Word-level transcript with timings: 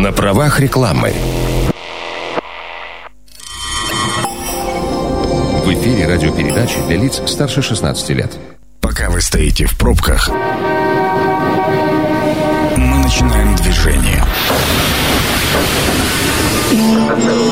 На 0.00 0.12
правах 0.12 0.58
рекламы. 0.60 1.12
В 5.62 5.74
эфире 5.74 6.06
радиопередачи 6.08 6.80
для 6.88 6.96
лиц 6.96 7.20
старше 7.26 7.60
16 7.60 8.08
лет. 8.16 8.32
Пока 8.80 9.10
вы 9.10 9.20
стоите 9.20 9.66
в 9.66 9.76
пробках, 9.76 10.30
мы 12.78 12.96
начинаем 12.96 13.54
движение. 13.56 14.24
Метро. 16.72 17.50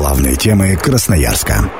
Главные 0.00 0.34
темы 0.34 0.76
Красноярска. 0.76 1.70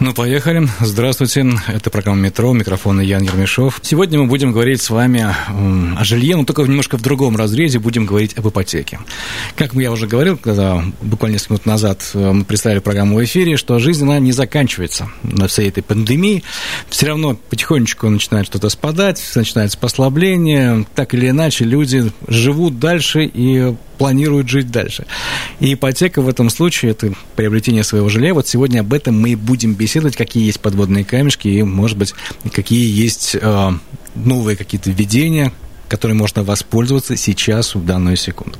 Ну, 0.00 0.12
поехали. 0.12 0.68
Здравствуйте. 0.80 1.46
Это 1.66 1.88
программа 1.88 2.20
«Метро». 2.20 2.52
Микрофон 2.52 3.00
Ян 3.00 3.22
Ермешов. 3.22 3.80
Сегодня 3.82 4.18
мы 4.18 4.26
будем 4.26 4.52
говорить 4.52 4.82
с 4.82 4.90
вами 4.90 5.24
о 5.96 6.04
жилье, 6.04 6.36
но 6.36 6.44
только 6.44 6.60
немножко 6.62 6.98
в 6.98 7.00
другом 7.00 7.38
разрезе. 7.38 7.78
Будем 7.78 8.04
говорить 8.04 8.36
об 8.36 8.46
ипотеке. 8.48 8.98
Как 9.56 9.72
я 9.72 9.90
уже 9.90 10.06
говорил, 10.06 10.36
когда 10.36 10.84
буквально 11.00 11.36
несколько 11.36 11.54
минут 11.54 11.66
назад 11.66 12.10
э, 12.12 12.32
мы 12.32 12.44
представили 12.44 12.80
программу 12.80 13.16
в 13.16 13.24
эфире, 13.24 13.56
что 13.56 13.78
жизнь, 13.78 14.04
она 14.04 14.18
не 14.18 14.32
заканчивается 14.32 15.08
на 15.22 15.48
всей 15.48 15.70
этой 15.70 15.82
пандемии. 15.82 16.42
Все 16.90 17.06
равно 17.06 17.34
потихонечку 17.48 18.10
начинает 18.10 18.44
что-то 18.46 18.68
спадать, 18.68 19.22
начинается 19.34 19.78
послабление. 19.78 20.84
Так 20.94 21.14
или 21.14 21.30
иначе, 21.30 21.64
люди 21.64 22.12
живут 22.28 22.78
дальше 22.78 23.24
и 23.24 23.74
планируют 24.02 24.48
жить 24.48 24.72
дальше. 24.72 25.06
И 25.60 25.74
ипотека 25.74 26.22
в 26.22 26.28
этом 26.28 26.50
случае– 26.50 26.90
это 26.92 27.12
приобретение 27.36 27.84
своего 27.84 28.08
жилья. 28.08 28.34
Вот 28.34 28.48
сегодня 28.48 28.80
об 28.80 28.92
этом 28.92 29.20
мы 29.20 29.30
и 29.30 29.34
будем 29.36 29.74
беседовать, 29.74 30.16
какие 30.16 30.44
есть 30.44 30.58
подводные 30.58 31.04
камешки 31.04 31.46
и, 31.46 31.62
может 31.62 31.96
быть, 31.96 32.12
какие 32.52 32.84
есть 32.84 33.36
э, 33.40 33.70
новые 34.16 34.56
какие-то 34.56 34.90
введения, 34.90 35.52
которой 35.86 36.14
можно 36.14 36.42
воспользоваться 36.42 37.16
сейчас, 37.16 37.76
в 37.76 37.86
данную 37.86 38.16
секунду. 38.16 38.58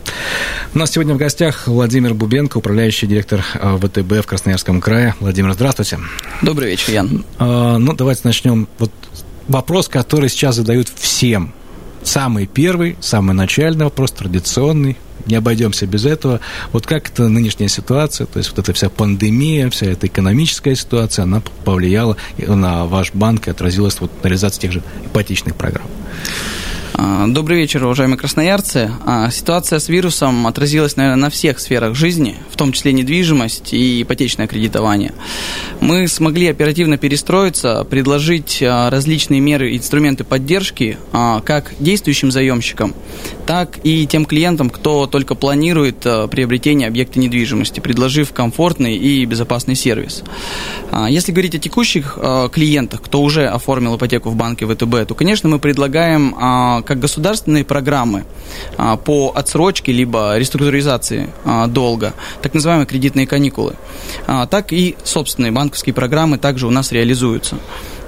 У 0.75 0.79
нас 0.79 0.93
сегодня 0.93 1.13
в 1.15 1.17
гостях 1.17 1.67
Владимир 1.67 2.15
Бубенко, 2.15 2.59
управляющий 2.59 3.09
директор 3.09 3.45
э, 3.55 3.79
ВТБ 3.79 4.25
в 4.25 4.27
Красноярском 4.29 4.81
крае. 4.81 5.17
Владимир, 5.19 5.55
здравствуйте. 5.55 5.99
Добрый 6.41 6.71
вечер, 6.71 6.93
Ян. 6.93 7.25
Э, 7.41 7.79
ну, 7.79 7.95
давайте 7.95 8.21
начнем. 8.23 8.69
Вот 8.79 8.93
вопрос, 9.49 9.89
который 9.89 10.29
сейчас 10.29 10.55
задают 10.55 10.89
всем. 10.89 11.53
Самый 12.05 12.47
первый, 12.47 12.97
самый 13.01 13.35
начальный 13.35 13.87
вопрос, 13.87 14.13
традиционный– 14.13 14.97
не 15.27 15.35
обойдемся 15.35 15.87
без 15.87 16.05
этого. 16.05 16.41
Вот 16.73 16.87
как 16.87 17.09
эта 17.09 17.29
нынешняя 17.29 17.69
ситуация, 17.69 18.27
то 18.27 18.39
есть 18.39 18.51
вот 18.51 18.59
эта 18.59 18.73
вся 18.73 18.89
пандемия, 18.89 19.71
вся 19.71 19.87
эта 19.87 20.07
экономическая 20.07 20.75
ситуация, 20.75 21.25
она 21.25 21.43
повлияла 21.65 22.17
на 22.39 22.87
ваш 22.87 23.13
банк 23.13 23.49
и 23.49 23.51
отразилась 23.51 24.01
вот 24.01 24.11
на 24.23 24.29
реализации 24.29 24.61
тех 24.61 24.73
же 24.73 24.83
ипотечных 25.07 25.57
программ? 25.57 25.87
А, 26.95 27.27
добрый 27.27 27.59
вечер, 27.59 27.85
уважаемые 27.85 28.19
красноярцы. 28.19 28.91
А, 29.07 29.31
ситуация 29.31 29.79
с 29.79 29.89
вирусом 29.89 30.47
отразилась, 30.47 30.97
наверное, 30.97 31.23
на 31.23 31.31
всех 31.31 31.59
сферах 31.59 31.95
жизни, 31.95 32.37
в 32.51 32.57
том 32.57 32.73
числе 32.73 32.93
недвижимость 32.93 33.73
и 33.73 34.03
ипотечное 34.03 34.47
кредитование. 34.47 35.13
Мы 35.81 36.07
смогли 36.07 36.49
оперативно 36.49 36.99
перестроиться, 36.99 37.85
предложить 37.85 38.63
а, 38.63 38.91
различные 38.91 39.41
меры 39.41 39.73
и 39.73 39.79
инструменты 39.79 40.25
поддержки 40.25 40.99
как 41.45 41.73
действующим 41.79 42.31
заемщикам, 42.31 42.95
так 43.47 43.79
и 43.85 44.07
тем 44.07 44.25
клиентам, 44.25 44.71
кто 44.71 45.07
только 45.07 45.35
планирует 45.35 45.99
приобретение 46.31 46.89
объекта 46.89 47.19
недвижимости, 47.19 47.81
предложив 47.81 48.33
комфортный 48.33 48.97
и 48.97 49.25
безопасный 49.25 49.75
сервис. 49.75 50.23
Если 51.09 51.33
говорить 51.33 51.55
о 51.55 51.59
текущих 51.59 52.19
клиентах, 52.53 53.03
кто 53.03 53.23
уже 53.23 53.47
оформил 53.47 53.97
ипотеку 53.97 54.31
в 54.31 54.37
банке 54.37 54.67
ВТБ, 54.67 55.09
то, 55.09 55.15
конечно, 55.15 55.49
мы 55.49 55.59
предлагаем 55.59 56.35
как 56.85 56.99
государственные 56.99 57.65
программы 57.65 58.25
а, 58.77 58.97
по 58.97 59.33
отсрочке 59.35 59.93
либо 59.93 60.37
реструктуризации 60.39 61.29
а, 61.45 61.67
долга, 61.67 62.15
так 62.41 62.55
называемые 62.55 62.87
кредитные 62.87 63.27
каникулы, 63.27 63.75
а, 64.27 64.47
так 64.47 64.73
и 64.73 64.97
собственные 65.05 65.53
банковские 65.53 65.95
программы 65.95 66.39
также 66.39 66.67
у 66.67 66.71
нас 66.71 66.93
реализуются. 66.93 67.57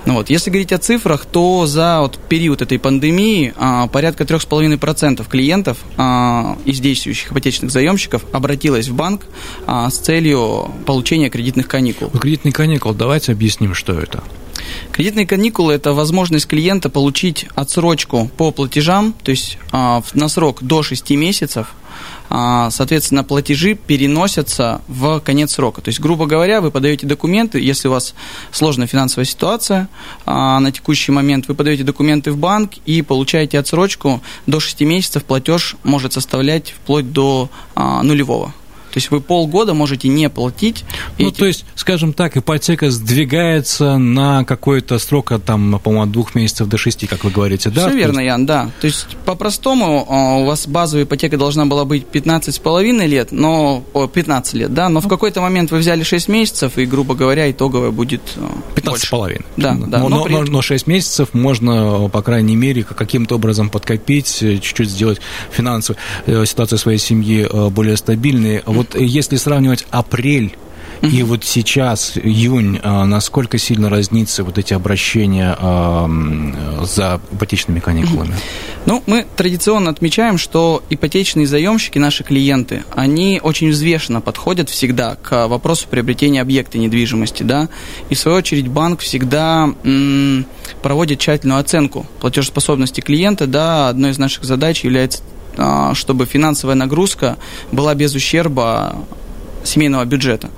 Ну 0.06 0.14
вот. 0.14 0.28
Если 0.28 0.50
говорить 0.50 0.72
о 0.72 0.78
цифрах, 0.78 1.24
то 1.24 1.66
за 1.66 2.00
вот 2.00 2.18
период 2.28 2.60
этой 2.62 2.78
пандемии 2.78 3.54
а, 3.56 3.86
порядка 3.86 4.24
3,5% 4.24 5.26
клиентов 5.28 5.78
а, 5.96 6.58
из 6.64 6.80
действующих 6.80 7.32
ипотечных 7.32 7.70
заемщиков 7.70 8.24
обратилось 8.32 8.88
в 8.88 8.94
банк 8.94 9.26
а, 9.66 9.88
с 9.88 9.98
целью 9.98 10.70
получения 10.86 11.30
кредитных 11.30 11.68
каникул. 11.68 12.10
Кредитные 12.10 12.52
каникулы, 12.52 12.94
давайте 12.94 13.32
объясним, 13.32 13.74
что 13.74 13.98
это. 13.98 14.22
Кредитные 14.92 15.26
каникулы– 15.26 15.72
это 15.74 15.92
возможность 15.92 16.46
клиента 16.46 16.88
получить 16.88 17.46
отсрочку 17.54 18.30
по 18.36 18.50
платежам, 18.50 19.14
то 19.22 19.30
есть 19.30 19.58
а, 19.72 20.02
на 20.12 20.28
срок 20.28 20.62
до 20.62 20.82
6 20.82 21.10
месяцев, 21.10 21.74
соответственно, 22.28 23.24
платежи 23.24 23.74
переносятся 23.74 24.80
в 24.88 25.20
конец 25.20 25.54
срока. 25.54 25.80
То 25.80 25.88
есть, 25.88 26.00
грубо 26.00 26.26
говоря, 26.26 26.60
вы 26.60 26.70
подаете 26.70 27.06
документы, 27.06 27.60
если 27.60 27.88
у 27.88 27.92
вас 27.92 28.14
сложная 28.50 28.86
финансовая 28.86 29.24
ситуация 29.24 29.88
а, 30.26 30.58
на 30.60 30.72
текущий 30.72 31.12
момент, 31.12 31.48
вы 31.48 31.54
подаете 31.54 31.84
документы 31.84 32.32
в 32.32 32.36
банк 32.36 32.72
и 32.86 33.02
получаете 33.02 33.58
отсрочку 33.58 34.22
до 34.46 34.60
6 34.60 34.80
месяцев, 34.80 35.24
платеж 35.24 35.76
может 35.84 36.12
составлять 36.12 36.70
вплоть 36.70 37.12
до 37.12 37.50
нулевого. 37.74 38.52
То 38.94 38.98
есть 38.98 39.10
вы 39.10 39.20
полгода 39.20 39.74
можете 39.74 40.06
не 40.06 40.30
платить. 40.30 40.84
Ну, 41.18 41.26
эти... 41.26 41.36
то 41.36 41.46
есть, 41.46 41.64
скажем 41.74 42.12
так, 42.12 42.36
ипотека 42.36 42.92
сдвигается 42.92 43.98
на 43.98 44.44
какой-то 44.44 45.00
срок, 45.00 45.32
от, 45.32 45.44
там, 45.44 45.80
по-моему, 45.80 46.04
от 46.04 46.12
двух 46.12 46.36
месяцев 46.36 46.68
до 46.68 46.78
шести, 46.78 47.08
как 47.08 47.24
вы 47.24 47.32
говорите, 47.32 47.70
да? 47.70 47.88
Все 47.88 47.96
верно, 47.96 48.20
есть... 48.20 48.28
Ян, 48.28 48.46
да. 48.46 48.70
То 48.80 48.86
есть, 48.86 49.08
по-простому, 49.24 50.06
а, 50.08 50.36
у 50.36 50.44
вас 50.44 50.68
базовая 50.68 51.06
ипотека 51.06 51.36
должна 51.36 51.66
была 51.66 51.84
быть 51.84 52.06
15,5 52.12 53.06
лет, 53.08 53.32
но... 53.32 53.82
О, 53.94 54.06
15 54.06 54.54
лет, 54.54 54.72
да, 54.72 54.88
но 54.88 55.00
в 55.00 55.08
какой-то 55.08 55.40
момент 55.40 55.72
вы 55.72 55.78
взяли 55.78 56.04
6 56.04 56.28
месяцев, 56.28 56.78
и, 56.78 56.86
грубо 56.86 57.16
говоря, 57.16 57.50
итоговая 57.50 57.90
будет 57.90 58.22
15,5. 58.76 59.44
Да, 59.56 59.74
да. 59.74 59.98
Но, 59.98 60.08
но, 60.08 60.26
но, 60.28 60.42
но 60.44 60.62
6 60.62 60.86
месяцев 60.86 61.30
можно, 61.32 62.08
по 62.12 62.22
крайней 62.22 62.54
мере, 62.54 62.84
каким-то 62.84 63.34
образом 63.34 63.70
подкопить, 63.70 64.40
э, 64.40 64.58
чуть-чуть 64.58 64.90
сделать 64.90 65.20
финансовую 65.50 66.00
э, 66.26 66.46
ситуацию 66.46 66.78
своей 66.78 66.98
семьи 66.98 67.44
э, 67.50 67.68
более 67.70 67.96
стабильной. 67.96 68.62
Вот 68.66 68.83
вот 68.84 69.00
если 69.00 69.36
сравнивать 69.36 69.86
апрель 69.90 70.56
и 71.02 71.22
вот 71.22 71.44
сейчас, 71.44 72.16
июнь, 72.16 72.80
а, 72.82 73.04
насколько 73.04 73.58
сильно 73.58 73.90
разнится 73.90 74.42
вот 74.42 74.56
эти 74.56 74.72
обращения 74.72 75.54
а, 75.58 76.08
за 76.82 77.20
ипотечными 77.30 77.80
каникулами? 77.80 78.34
Ну, 78.86 79.02
мы 79.06 79.26
традиционно 79.36 79.90
отмечаем, 79.90 80.38
что 80.38 80.82
ипотечные 80.88 81.46
заемщики, 81.46 81.98
наши 81.98 82.24
клиенты, 82.24 82.84
они 82.94 83.38
очень 83.42 83.70
взвешенно 83.70 84.22
подходят 84.22 84.70
всегда 84.70 85.16
к 85.16 85.46
вопросу 85.46 85.88
приобретения 85.90 86.40
объекта 86.40 86.78
недвижимости, 86.78 87.42
да, 87.42 87.68
и 88.08 88.14
в 88.14 88.18
свою 88.18 88.38
очередь 88.38 88.68
банк 88.68 89.00
всегда 89.00 89.68
проводит 90.82 91.18
тщательную 91.18 91.60
оценку 91.60 92.06
платежеспособности 92.20 93.02
клиента, 93.02 93.46
да, 93.46 93.88
одной 93.88 94.12
из 94.12 94.18
наших 94.18 94.44
задач 94.44 94.84
является 94.84 95.22
чтобы 95.94 96.26
финансовая 96.26 96.74
нагрузка 96.74 97.36
была 97.72 97.94
без 97.94 98.14
ущерба 98.14 98.96
семейного 99.64 100.04
бюджета. 100.04 100.50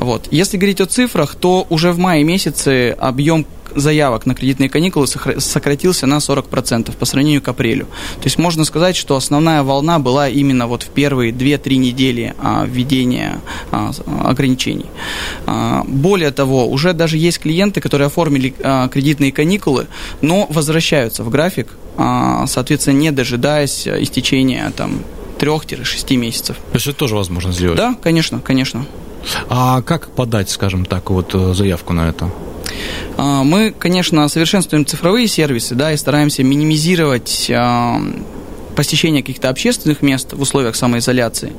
Вот. 0.00 0.28
Если 0.30 0.56
говорить 0.56 0.80
о 0.80 0.86
цифрах, 0.86 1.34
то 1.34 1.66
уже 1.70 1.92
в 1.92 1.98
мае 1.98 2.24
месяце 2.24 2.96
объем 2.98 3.46
заявок 3.74 4.26
на 4.26 4.34
кредитные 4.34 4.68
каникулы 4.68 5.06
сократился 5.06 6.06
на 6.06 6.16
40% 6.16 6.96
по 6.96 7.04
сравнению 7.04 7.42
к 7.42 7.48
апрелю. 7.48 7.86
То 8.16 8.24
есть 8.24 8.38
можно 8.38 8.64
сказать, 8.64 8.96
что 8.96 9.14
основная 9.16 9.62
волна 9.62 9.98
была 9.98 10.28
именно 10.28 10.66
вот 10.66 10.82
в 10.82 10.88
первые 10.88 11.32
2-3 11.32 11.76
недели 11.76 12.34
а, 12.38 12.64
введения 12.64 13.40
а, 13.70 13.92
ограничений. 14.24 14.86
А, 15.46 15.84
более 15.86 16.30
того, 16.30 16.66
уже 16.66 16.92
даже 16.92 17.18
есть 17.18 17.40
клиенты, 17.40 17.80
которые 17.80 18.06
оформили 18.06 18.54
а, 18.62 18.88
кредитные 18.88 19.32
каникулы, 19.32 19.86
но 20.20 20.46
возвращаются 20.48 21.22
в 21.22 21.30
график, 21.30 21.68
а, 21.70 21.87
соответственно, 21.98 22.96
не 22.96 23.10
дожидаясь 23.10 23.86
истечения 23.86 24.72
там 24.76 25.00
3-6 25.38 26.16
месяцев. 26.16 26.56
То 26.56 26.76
есть 26.76 26.86
это 26.86 26.98
тоже 26.98 27.14
возможно 27.14 27.52
сделать? 27.52 27.76
Да, 27.76 27.96
конечно, 28.00 28.40
конечно. 28.40 28.86
А 29.48 29.82
как 29.82 30.10
подать, 30.10 30.50
скажем 30.50 30.84
так, 30.84 31.10
вот 31.10 31.34
э, 31.34 31.54
заявку 31.54 31.92
на 31.92 32.08
это? 32.08 32.30
А, 33.16 33.42
мы, 33.42 33.74
конечно, 33.76 34.28
совершенствуем 34.28 34.86
цифровые 34.86 35.26
сервисы, 35.28 35.74
да, 35.74 35.92
и 35.92 35.96
стараемся 35.96 36.42
минимизировать 36.42 37.50
а, 37.50 38.00
посещение 38.76 39.22
каких-то 39.22 39.48
общественных 39.48 40.02
мест 40.02 40.32
в 40.32 40.40
условиях 40.40 40.76
самоизоляции. 40.76 41.52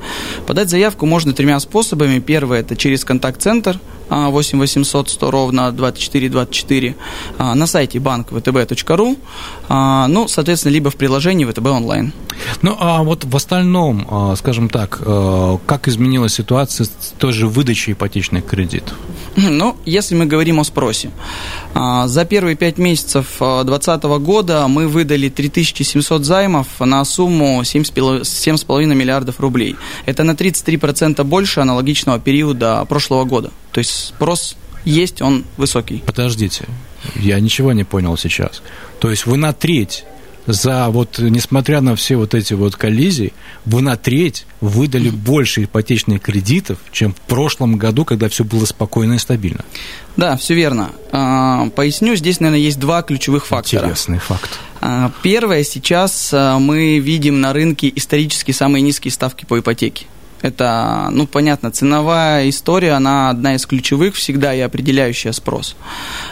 Подать 0.46 0.70
заявку 0.70 1.06
можно 1.06 1.32
тремя 1.32 1.60
способами. 1.60 2.18
Первое– 2.18 2.60
это 2.60 2.76
через 2.76 3.04
контакт-центр 3.04 3.78
8 4.10 4.58
800 4.58 5.08
100 5.08 5.30
ровно 5.30 5.72
24 5.72 6.28
24, 6.28 6.94
на 7.38 7.66
сайте 7.66 8.00
банк 8.00 8.32
vtb.ru, 8.32 9.16
ну, 10.08 10.28
соответственно, 10.28 10.72
либо 10.72 10.90
в 10.90 10.96
приложении 10.96 11.44
ВТБ 11.44 11.66
онлайн. 11.66 12.12
Ну, 12.62 12.76
а 12.78 13.02
вот 13.02 13.24
в 13.24 13.36
остальном, 13.36 14.34
скажем 14.36 14.68
так, 14.68 15.00
как 15.66 15.88
изменилась 15.88 16.34
ситуация 16.34 16.84
с 16.84 17.14
той 17.18 17.32
же 17.32 17.46
выдачей 17.46 17.92
ипотечных 17.92 18.44
кредитов? 18.46 18.96
Ну, 19.50 19.76
если 19.84 20.14
мы 20.14 20.26
говорим 20.26 20.60
о 20.60 20.64
спросе. 20.64 21.10
За 21.74 22.24
первые 22.24 22.56
пять 22.56 22.78
месяцев 22.78 23.26
2020 23.38 24.02
года 24.22 24.66
мы 24.68 24.88
выдали 24.88 25.28
3700 25.28 26.24
займов 26.24 26.66
на 26.80 27.04
сумму 27.04 27.62
7,5 27.62 28.94
миллиардов 28.94 29.40
рублей. 29.40 29.76
Это 30.06 30.24
на 30.24 30.32
33% 30.32 31.22
больше 31.24 31.60
аналогичного 31.60 32.18
периода 32.18 32.84
прошлого 32.88 33.24
года. 33.24 33.50
То 33.72 33.78
есть 33.78 33.90
спрос 33.90 34.56
есть, 34.84 35.22
он 35.22 35.44
высокий. 35.56 36.02
Подождите, 36.06 36.64
я 37.16 37.38
ничего 37.40 37.72
не 37.72 37.84
понял 37.84 38.16
сейчас. 38.16 38.62
То 38.98 39.10
есть 39.10 39.26
вы 39.26 39.36
на 39.36 39.52
треть 39.52 40.04
за 40.46 40.88
вот, 40.88 41.18
несмотря 41.18 41.80
на 41.80 41.96
все 41.96 42.16
вот 42.16 42.34
эти 42.34 42.54
вот 42.54 42.76
коллизии, 42.76 43.32
вы 43.64 43.82
на 43.82 43.96
треть 43.96 44.46
выдали 44.60 45.10
больше 45.10 45.64
ипотечных 45.64 46.22
кредитов, 46.22 46.78
чем 46.92 47.14
в 47.14 47.20
прошлом 47.20 47.76
году, 47.76 48.04
когда 48.04 48.28
все 48.28 48.44
было 48.44 48.64
спокойно 48.64 49.14
и 49.14 49.18
стабильно. 49.18 49.64
Да, 50.16 50.36
все 50.36 50.54
верно. 50.54 50.90
А, 51.12 51.68
поясню, 51.70 52.16
здесь, 52.16 52.40
наверное, 52.40 52.60
есть 52.60 52.78
два 52.78 53.02
ключевых 53.02 53.46
фактора. 53.46 53.84
Интересный 53.84 54.18
факт. 54.18 54.50
А, 54.80 55.12
первое, 55.22 55.62
сейчас 55.64 56.30
а, 56.32 56.58
мы 56.58 56.98
видим 56.98 57.40
на 57.40 57.52
рынке 57.52 57.92
исторически 57.94 58.52
самые 58.52 58.82
низкие 58.82 59.12
ставки 59.12 59.44
по 59.44 59.58
ипотеке. 59.58 60.06
Это, 60.42 61.08
ну, 61.10 61.26
понятно, 61.26 61.70
ценовая 61.70 62.48
история, 62.48 62.92
она 62.92 63.30
одна 63.30 63.54
из 63.54 63.66
ключевых 63.66 64.14
всегда 64.14 64.54
и 64.54 64.60
определяющая 64.60 65.32
спрос. 65.32 65.76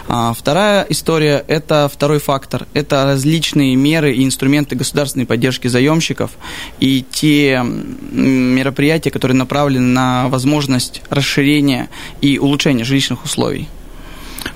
А 0.09 0.33
вторая 0.33 0.87
история– 0.89 1.45
это 1.49 1.91
второй 1.93 2.19
фактор. 2.19 2.67
Это 2.75 3.05
различные 3.05 3.77
меры 3.77 4.15
и 4.15 4.25
инструменты 4.25 4.77
государственной 4.77 5.27
поддержки 5.27 5.69
заемщиков 5.69 6.31
и 6.81 7.05
те 7.11 7.63
мероприятия, 7.63 9.11
которые 9.11 9.37
направлены 9.37 9.87
на 9.87 10.29
возможность 10.29 11.03
расширения 11.11 11.89
и 12.21 12.39
улучшения 12.39 12.85
жилищных 12.85 13.25
условий. 13.25 13.69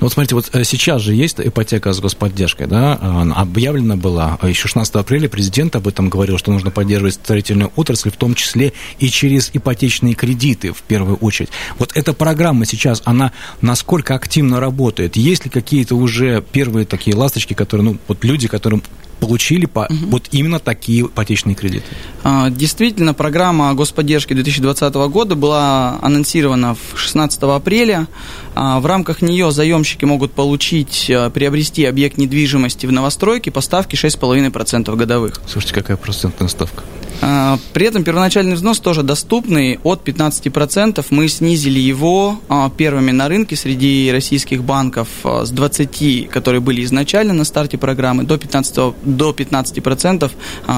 Ну, 0.02 0.06
вот 0.06 0.14
смотрите, 0.14 0.34
вот 0.34 0.50
э, 0.52 0.64
сейчас 0.64 1.00
же 1.00 1.14
есть 1.14 1.38
ипотека 1.38 1.92
с 1.92 2.00
господдержкой, 2.00 2.66
да, 2.66 2.94
объявлена 3.36 3.94
была, 3.94 4.36
а 4.40 4.48
еще 4.48 4.66
16 4.66 4.96
апреля 4.96 5.28
президент 5.28 5.76
об 5.76 5.86
этом 5.86 6.08
говорил, 6.08 6.38
что 6.38 6.50
нужно 6.50 6.72
поддерживать 6.72 7.14
строительную 7.14 7.70
отрасль, 7.76 8.10
в 8.10 8.16
том 8.16 8.34
числе 8.34 8.72
и 8.98 9.08
через 9.08 9.50
ипотечные 9.52 10.14
кредиты, 10.14 10.72
в 10.72 10.82
первую 10.82 11.18
очередь. 11.18 11.50
Вот 11.78 11.92
эта 11.94 12.14
программа 12.14 12.66
сейчас, 12.66 13.00
она 13.04 13.30
насколько 13.60 14.16
активно 14.16 14.58
работает? 14.58 15.14
Есть 15.14 15.44
ли 15.44 15.52
какие-то 15.52 15.94
уже 15.94 16.42
первые 16.50 16.84
такие 16.84 17.14
ласточки, 17.14 17.54
которые, 17.54 17.84
ну, 17.84 17.98
вот 18.08 18.24
люди, 18.24 18.48
которым 18.48 18.82
получили 19.22 19.66
по, 19.66 19.86
угу. 19.88 19.94
вот 20.10 20.24
именно 20.32 20.58
такие 20.58 21.02
ипотечные 21.02 21.54
кредиты? 21.54 21.86
А, 22.24 22.50
действительно, 22.50 23.14
программа 23.14 23.72
господдержки 23.72 24.34
2020 24.34 24.92
года 24.94 25.36
была 25.36 25.96
анонсирована 26.02 26.76
16 26.96 27.40
апреля. 27.44 28.08
А, 28.56 28.80
в 28.80 28.86
рамках 28.86 29.22
нее 29.22 29.52
заемщики 29.52 30.04
могут 30.04 30.32
получить, 30.32 31.08
а, 31.08 31.30
приобрести 31.30 31.84
объект 31.84 32.18
недвижимости 32.18 32.86
в 32.86 32.90
новостройке 32.90 33.52
по 33.52 33.60
ставке 33.60 33.96
6,5% 33.96 34.96
годовых. 34.96 35.40
Слушайте, 35.46 35.74
какая 35.74 35.96
процентная 35.96 36.48
ставка? 36.48 36.82
А, 37.20 37.58
при 37.72 37.86
этом 37.86 38.04
первоначальный 38.04 38.54
взнос 38.54 38.80
тоже 38.80 39.02
доступный 39.02 39.78
от 39.82 40.06
15%. 40.06 41.04
Мы 41.10 41.28
снизили 41.28 41.78
его 41.78 42.40
а, 42.48 42.70
первыми 42.70 43.10
на 43.10 43.28
рынке 43.28 43.56
среди 43.56 44.10
российских 44.12 44.64
банков 44.64 45.08
а, 45.24 45.44
с 45.44 45.50
20, 45.50 46.28
которые 46.30 46.60
были 46.60 46.82
изначально 46.84 47.34
на 47.34 47.44
старте 47.44 47.78
программы, 47.78 48.24
до 48.24 48.36
15%, 48.36 48.94
до 49.02 49.30
15% 49.30 50.30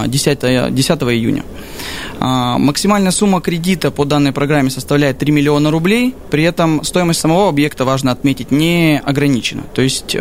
10, 0.06 0.74
10 0.74 1.02
июня. 1.02 1.44
Максимальная 2.20 3.10
сумма 3.10 3.40
кредита 3.40 3.90
по 3.90 4.04
данной 4.04 4.32
программе 4.32 4.70
составляет 4.70 5.18
3 5.18 5.32
миллиона 5.32 5.70
рублей. 5.70 6.14
При 6.30 6.44
этом 6.44 6.82
стоимость 6.84 7.20
самого 7.20 7.48
объекта, 7.48 7.84
важно 7.84 8.12
отметить, 8.12 8.50
не 8.50 9.00
ограничена. 9.04 9.62
То 9.74 9.82
есть 9.82 10.16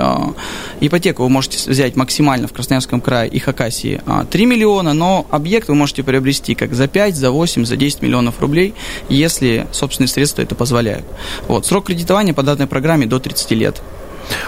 ипотеку 0.81 1.24
вы 1.24 1.30
можете 1.30 1.69
взять 1.69 1.95
максимально 1.95 2.48
в 2.48 2.54
Красноярском 2.54 3.00
крае 3.00 3.30
и 3.30 3.39
Хакасии 3.39 4.01
3 4.30 4.45
миллиона, 4.45 4.94
но 4.94 5.25
объект 5.30 5.69
вы 5.69 5.75
можете 5.75 6.03
приобрести 6.04 6.56
как 6.56 6.74
за 6.74 6.88
5, 6.88 7.16
за 7.16 7.32
8, 7.32 7.66
за 7.66 7.76
10 7.76 8.02
миллионов 8.02 8.40
рублей, 8.40 8.74
если 9.10 9.68
собственные 9.72 10.10
средства 10.10 10.42
это 10.42 10.56
позволяют. 10.56 11.06
Вот. 11.48 11.66
Срок 11.66 11.86
кредитования 11.86 12.34
по 12.34 12.44
данной 12.44 12.68
программе 12.68 13.06
до 13.06 13.20
30 13.20 13.52
лет. 13.52 13.82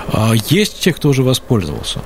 А 0.08 0.34
есть 0.50 0.80
те, 0.80 0.94
кто 0.94 1.10
уже 1.10 1.24
воспользовался? 1.24 2.02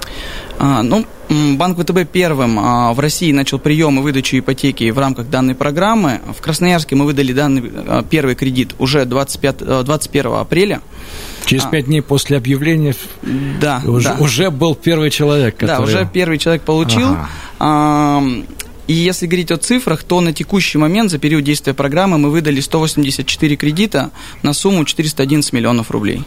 А, 0.57 0.81
ну, 0.83 1.05
Банк 1.29 1.77
ВТБ 1.77 2.09
первым 2.11 2.59
а, 2.59 2.93
в 2.93 2.99
России 2.99 3.31
начал 3.31 3.59
прием 3.59 3.99
и 3.99 4.01
выдачу 4.01 4.39
ипотеки 4.39 4.89
в 4.89 4.97
рамках 4.97 5.29
данной 5.29 5.53
программы. 5.53 6.21
В 6.35 6.41
Красноярске 6.41 6.95
мы 6.95 7.05
выдали 7.05 7.33
данный 7.33 7.71
а, 7.87 8.03
первый 8.03 8.35
кредит 8.35 8.73
уже 8.79 9.05
25, 9.05 9.83
21 9.85 10.31
а, 10.31 10.41
апреля. 10.41 10.81
Через 11.45 11.65
пять 11.65 11.85
дней 11.85 12.01
после 12.01 12.37
объявления 12.37 12.95
да, 13.61 13.81
уже, 13.85 14.09
да. 14.09 14.17
уже 14.19 14.49
был 14.51 14.75
первый 14.75 15.09
человек, 15.11 15.55
который... 15.55 15.77
Да, 15.77 15.81
уже 15.83 16.09
первый 16.11 16.37
человек 16.37 16.63
получил. 16.63 17.15
Ага. 17.59 18.43
И 18.89 18.93
если 18.93 19.27
говорить 19.27 19.51
о 19.51 19.57
цифрах, 19.57 20.01
то 20.01 20.19
на 20.19 20.33
текущий 20.33 20.79
момент 20.79 21.11
за 21.11 21.19
период 21.19 21.43
действия 21.43 21.75
программы 21.75 22.17
мы 22.17 22.31
выдали 22.31 22.59
184 22.59 23.55
кредита 23.55 24.09
на 24.41 24.51
сумму 24.51 24.83
411 24.83 25.53
миллионов 25.53 25.91
рублей. 25.91 26.23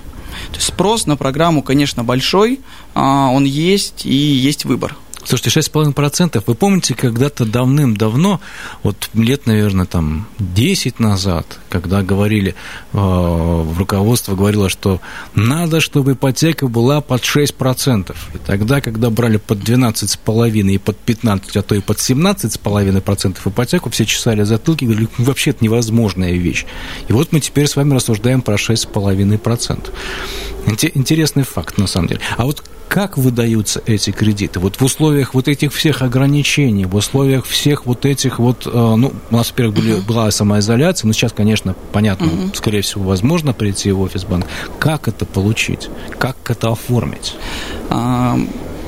То 0.52 0.58
есть 0.58 0.68
спрос 0.68 1.06
на 1.06 1.16
программу, 1.16 1.64
конечно, 1.64 2.04
большой, 2.04 2.60
а, 2.94 3.30
он 3.32 3.42
есть 3.46 4.06
и 4.06 4.14
есть 4.14 4.64
выбор. 4.64 4.94
Слушайте, 5.24 5.60
6,5%. 5.60 6.42
Вы 6.46 6.54
помните, 6.54 6.94
когда-то 6.94 7.44
давным-давно, 7.44 8.40
вот 8.82 9.08
лет, 9.14 9.46
наверное, 9.46 9.86
там 9.86 10.26
10 10.38 10.98
назад, 10.98 11.60
когда 11.68 12.02
говорили, 12.02 12.54
э, 12.92 13.74
руководство 13.78 14.34
говорило, 14.34 14.68
что 14.68 15.00
надо, 15.34 15.80
чтобы 15.80 16.12
ипотека 16.12 16.66
была 16.66 17.00
под 17.00 17.22
6%. 17.22 18.16
И 18.34 18.38
тогда, 18.38 18.80
когда 18.80 19.10
брали 19.10 19.36
под 19.36 19.58
12,5% 19.58 20.74
и 20.74 20.78
под 20.78 20.98
15%, 21.06 21.56
а 21.56 21.62
то 21.62 21.74
и 21.74 21.80
под 21.80 21.98
17,5% 21.98 23.38
ипотеку, 23.46 23.90
все 23.90 24.04
чесали 24.04 24.42
затылки 24.42 24.84
и 24.84 24.86
говорили, 24.86 25.08
вообще 25.18 25.50
это 25.50 25.64
невозможная 25.64 26.32
вещь. 26.32 26.66
И 27.08 27.12
вот 27.12 27.32
мы 27.32 27.40
теперь 27.40 27.68
с 27.68 27.76
вами 27.76 27.94
рассуждаем 27.94 28.42
про 28.42 28.56
6,5%. 28.56 29.90
Интересный 30.94 31.44
факт, 31.44 31.78
на 31.78 31.86
самом 31.86 32.08
деле. 32.08 32.20
А 32.36 32.44
вот 32.44 32.62
как 32.92 33.16
выдаются 33.16 33.80
эти 33.86 34.10
кредиты? 34.10 34.60
Вот 34.60 34.76
в 34.76 34.84
условиях 34.84 35.32
вот 35.32 35.48
этих 35.48 35.72
всех 35.72 36.02
ограничений, 36.02 36.84
в 36.84 36.94
условиях 36.94 37.46
всех 37.46 37.86
вот 37.86 38.04
этих 38.04 38.38
вот, 38.38 38.66
э, 38.66 38.70
ну, 38.70 39.14
у 39.30 39.34
нас, 39.34 39.48
во-первых, 39.48 39.76
были, 39.76 39.94
была 40.00 40.30
самоизоляция, 40.30 41.06
но 41.06 41.14
сейчас, 41.14 41.32
конечно, 41.32 41.74
понятно, 41.92 42.26
uh-huh. 42.26 42.54
скорее 42.54 42.82
всего, 42.82 43.04
возможно 43.04 43.54
прийти 43.54 43.90
в 43.92 44.00
офис 44.02 44.24
банк. 44.24 44.46
Как 44.78 45.08
это 45.08 45.24
получить? 45.24 45.88
Как 46.18 46.36
это 46.50 46.70
оформить? 46.70 47.34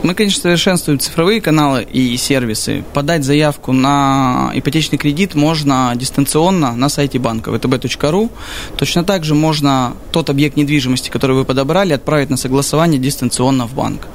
Мы, 0.05 0.15
конечно, 0.15 0.43
совершенствуем 0.43 1.01
цифровые 1.01 1.41
каналы 1.41 1.83
и 1.83 2.15
сервисы. 2.19 2.85
Подать 2.93 3.25
заявку 3.25 3.73
на 3.73 4.51
ипотечный 4.53 4.99
кредит 4.99 5.35
можно 5.35 5.95
дистанционно 5.97 6.77
на 6.77 6.91
сайте 6.91 7.19
банка 7.19 7.51
vtb.ru. 7.51 8.31
Точно 8.77 9.03
так 9.03 9.25
же 9.25 9.35
можно 9.35 9.95
тот 10.13 10.29
объект 10.29 10.59
недвижимости, 10.59 11.09
который 11.09 11.35
вы 11.35 11.47
подобрали, 11.47 11.95
отправить 11.95 12.29
на 12.29 12.37
согласование 12.37 13.01
дистанционно 13.01 13.67
в 13.67 13.73
банк. 13.73 14.07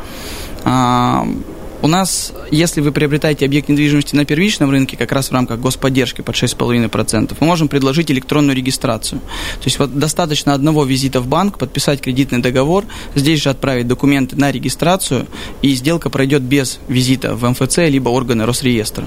У 1.81 1.87
нас, 1.87 2.33
если 2.51 2.81
вы 2.81 2.91
приобретаете 2.91 3.45
объект 3.45 3.69
недвижимости 3.69 4.13
на 4.13 4.25
первичном 4.25 4.69
рынке, 4.69 4.97
как 4.97 5.13
раз 5.13 5.29
в 5.29 5.31
рамках 5.31 5.61
господдержки 5.61 6.21
под 6.21 6.35
6,5%, 6.35 7.37
мы 7.39 7.47
можем 7.47 7.69
предложить 7.69 8.11
электронную 8.11 8.53
регистрацию. 8.55 9.21
То 9.21 9.65
есть 9.65 9.79
вот 9.79 9.97
достаточно 9.97 10.53
одного 10.53 10.83
визита 10.83 11.21
в 11.21 11.27
банк, 11.27 11.57
подписать 11.57 12.01
кредитный 12.01 12.39
договор, 12.39 12.83
здесь 13.15 13.41
же 13.41 13.49
отправить 13.49 13.87
документы 13.87 14.35
на 14.35 14.51
регистрацию, 14.51 15.27
и 15.61 15.73
сделка 15.73 16.09
пройдет 16.09 16.41
без 16.41 16.79
визита 16.89 17.33
в 17.33 17.49
МФЦ 17.49 17.77
либо 17.77 18.09
органы 18.09 18.45
Росреестра. 18.45 19.05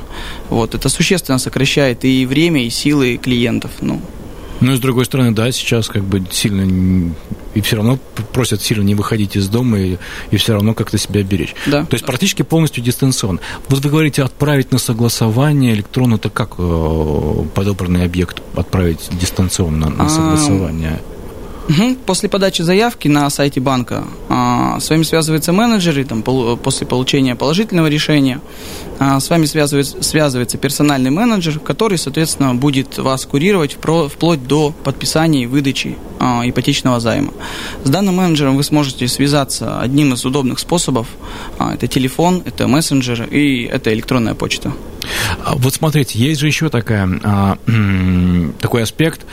Вот, 0.48 0.74
это 0.74 0.88
существенно 0.88 1.38
сокращает 1.38 2.06
и 2.06 2.24
время, 2.24 2.64
и 2.64 2.70
силы 2.70 3.18
клиентов. 3.18 3.70
Ну, 3.82 4.00
ну, 4.62 4.72
и 4.72 4.76
с 4.76 4.80
другой 4.80 5.04
стороны, 5.04 5.32
да, 5.32 5.50
сейчас 5.52 5.88
как 5.88 6.04
бы 6.04 6.22
сильно 6.30 7.12
и 7.54 7.60
все 7.60 7.76
равно 7.76 7.98
просят 8.32 8.62
сильно 8.62 8.82
не 8.82 8.94
выходить 8.94 9.36
из 9.36 9.48
дома 9.48 9.78
и, 9.78 9.98
и 10.30 10.36
все 10.36 10.54
равно 10.54 10.74
как-то 10.74 10.96
себя 10.98 11.22
беречь. 11.22 11.54
Да. 11.66 11.84
То 11.84 11.94
есть 11.94 12.06
практически 12.06 12.42
полностью 12.42 12.82
дистанционно. 12.82 13.40
Вот 13.68 13.84
вы 13.84 13.90
говорите, 13.90 14.22
отправить 14.22 14.72
на 14.72 14.78
согласование 14.78 15.74
электронно, 15.74 16.14
это 16.14 16.30
как 16.30 16.54
э, 16.58 17.44
подобранный 17.54 18.04
объект 18.04 18.42
отправить 18.56 19.00
дистанционно 19.20 19.90
на 19.90 20.06
а, 20.06 20.08
согласование? 20.08 20.92
Угу. 20.92 21.11
После 22.06 22.28
подачи 22.28 22.62
заявки 22.62 23.08
на 23.08 23.30
сайте 23.30 23.60
банка 23.60 24.04
а, 24.28 24.80
с 24.80 24.90
вами 24.90 25.04
связывается 25.04 25.52
менеджер, 25.52 25.98
и 25.98 26.04
там, 26.04 26.22
после 26.22 26.86
получения 26.86 27.36
положительного 27.36 27.86
решения 27.86 28.40
а, 28.98 29.20
с 29.20 29.30
вами 29.30 29.46
связывается, 29.46 30.02
связывается 30.02 30.58
персональный 30.58 31.10
менеджер, 31.10 31.60
который, 31.60 31.98
соответственно, 31.98 32.54
будет 32.54 32.98
вас 32.98 33.24
курировать 33.26 33.74
вплоть 33.74 34.46
до 34.46 34.74
подписания 34.84 35.44
и 35.44 35.46
выдачи 35.46 35.96
а, 36.18 36.42
ипотечного 36.44 36.98
займа. 36.98 37.32
С 37.84 37.90
данным 37.90 38.16
менеджером 38.16 38.56
вы 38.56 38.64
сможете 38.64 39.06
связаться 39.06 39.80
одним 39.80 40.14
из 40.14 40.24
удобных 40.24 40.58
способов. 40.58 41.06
Это 41.58 41.86
телефон, 41.86 42.42
это 42.44 42.66
мессенджер 42.66 43.24
и 43.24 43.64
это 43.64 43.92
электронная 43.92 44.34
почта. 44.34 44.72
А 45.44 45.54
вот 45.56 45.74
смотрите, 45.74 46.18
есть 46.18 46.40
же 46.40 46.46
еще 46.46 46.68
такая, 46.68 47.08
а, 47.24 47.58
такой 48.60 48.82
аспект. 48.82 49.26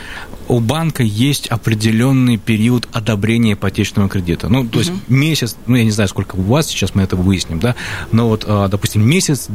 У 0.48 0.58
банка 0.58 1.04
есть 1.04 1.46
определенный 1.46 2.36
период 2.36 2.88
одобрения 2.92 3.52
ипотечного 3.52 4.08
кредита. 4.08 4.48
Ну, 4.48 4.66
то 4.66 4.80
есть 4.80 4.92
месяц, 5.08 5.56
ну, 5.66 5.76
я 5.76 5.84
не 5.84 5.92
знаю, 5.92 6.08
сколько 6.08 6.34
у 6.34 6.42
вас, 6.42 6.66
сейчас 6.66 6.94
мы 6.96 7.02
это 7.02 7.14
выясним, 7.14 7.60
да, 7.60 7.76
но 8.10 8.28
вот, 8.28 8.44
а, 8.46 8.66
допустим, 8.68 9.08
месяц 9.08 9.48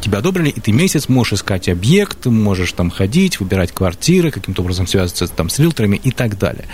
тебя 0.00 0.18
одобрили, 0.18 0.48
и 0.48 0.60
ты 0.60 0.72
месяц 0.72 1.08
можешь 1.08 1.34
искать 1.34 1.68
объект, 1.68 2.26
можешь 2.26 2.72
там 2.72 2.90
ходить, 2.90 3.38
выбирать 3.38 3.72
квартиры, 3.72 4.30
каким-то 4.32 4.62
образом 4.62 4.88
связываться 4.88 5.28
там 5.28 5.48
с 5.48 5.58
риэлторами 5.58 6.00
и 6.02 6.10
так 6.10 6.36
далее. 6.36 6.64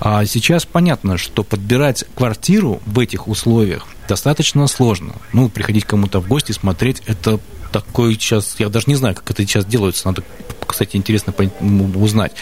А 0.00 0.24
сейчас 0.24 0.64
понятно, 0.64 1.18
что 1.18 1.42
подбирать 1.42 2.04
квартиру 2.14 2.80
в 2.86 2.98
этих 2.98 3.28
условиях 3.28 3.86
достаточно 4.08 4.66
сложно. 4.66 5.14
Ну, 5.32 5.48
приходить 5.50 5.84
кому-то 5.84 6.20
в 6.20 6.28
гости, 6.28 6.52
смотреть, 6.52 7.02
это 7.06 7.38
такой 7.72 8.14
сейчас, 8.14 8.56
я 8.58 8.68
даже 8.68 8.86
не 8.88 8.94
знаю, 8.94 9.14
как 9.14 9.30
это 9.30 9.42
сейчас 9.42 9.64
делается, 9.64 10.06
надо, 10.06 10.22
кстати, 10.66 10.96
интересно 10.96 11.34
узнать. 11.94 12.32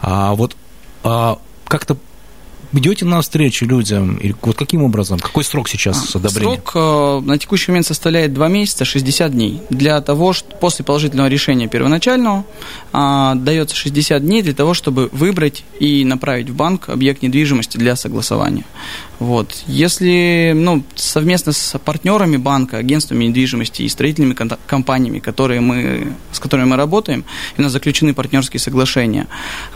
А 0.00 0.34
вот 0.34 0.56
а, 1.02 1.38
как-то 1.66 1.96
идете 2.72 3.04
на 3.04 3.20
встречу 3.20 3.64
людям? 3.66 4.16
Или 4.16 4.34
вот 4.42 4.56
каким 4.56 4.82
образом? 4.82 5.18
Какой 5.18 5.44
срок 5.44 5.68
сейчас 5.68 6.14
одобрения? 6.14 6.54
Срок 6.54 6.72
э, 6.74 7.20
на 7.26 7.38
текущий 7.38 7.70
момент 7.70 7.86
составляет 7.86 8.32
2 8.32 8.48
месяца 8.48 8.84
60 8.84 9.32
дней. 9.32 9.60
Для 9.70 10.00
того, 10.00 10.32
что 10.32 10.54
после 10.56 10.84
положительного 10.84 11.28
решения 11.28 11.68
первоначального 11.68 12.44
э, 12.92 13.32
дается 13.36 13.74
60 13.76 14.22
дней 14.24 14.42
для 14.42 14.54
того, 14.54 14.74
чтобы 14.74 15.08
выбрать 15.12 15.64
и 15.78 16.04
направить 16.04 16.50
в 16.50 16.54
банк 16.54 16.88
объект 16.88 17.22
недвижимости 17.22 17.76
для 17.76 17.96
согласования. 17.96 18.64
Вот. 19.18 19.64
Если 19.66 20.52
ну, 20.54 20.82
совместно 20.94 21.52
с 21.52 21.78
партнерами 21.78 22.36
банка, 22.36 22.78
агентствами 22.78 23.24
недвижимости 23.24 23.82
и 23.82 23.88
строительными 23.88 24.34
компаниями, 24.66 25.18
которые 25.18 25.60
мы, 25.60 26.14
с 26.32 26.38
которыми 26.38 26.68
мы 26.68 26.76
работаем, 26.76 27.24
у 27.58 27.62
нас 27.62 27.72
заключены 27.72 28.14
партнерские 28.14 28.60
соглашения, 28.60 29.26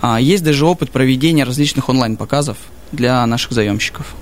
э, 0.02 0.16
есть 0.20 0.44
даже 0.44 0.64
опыт 0.64 0.90
проведения 0.90 1.44
различных 1.44 1.88
онлайн-показов 1.88 2.56
для 2.94 3.24
наших 3.26 3.52
заемщиков. 3.52 4.14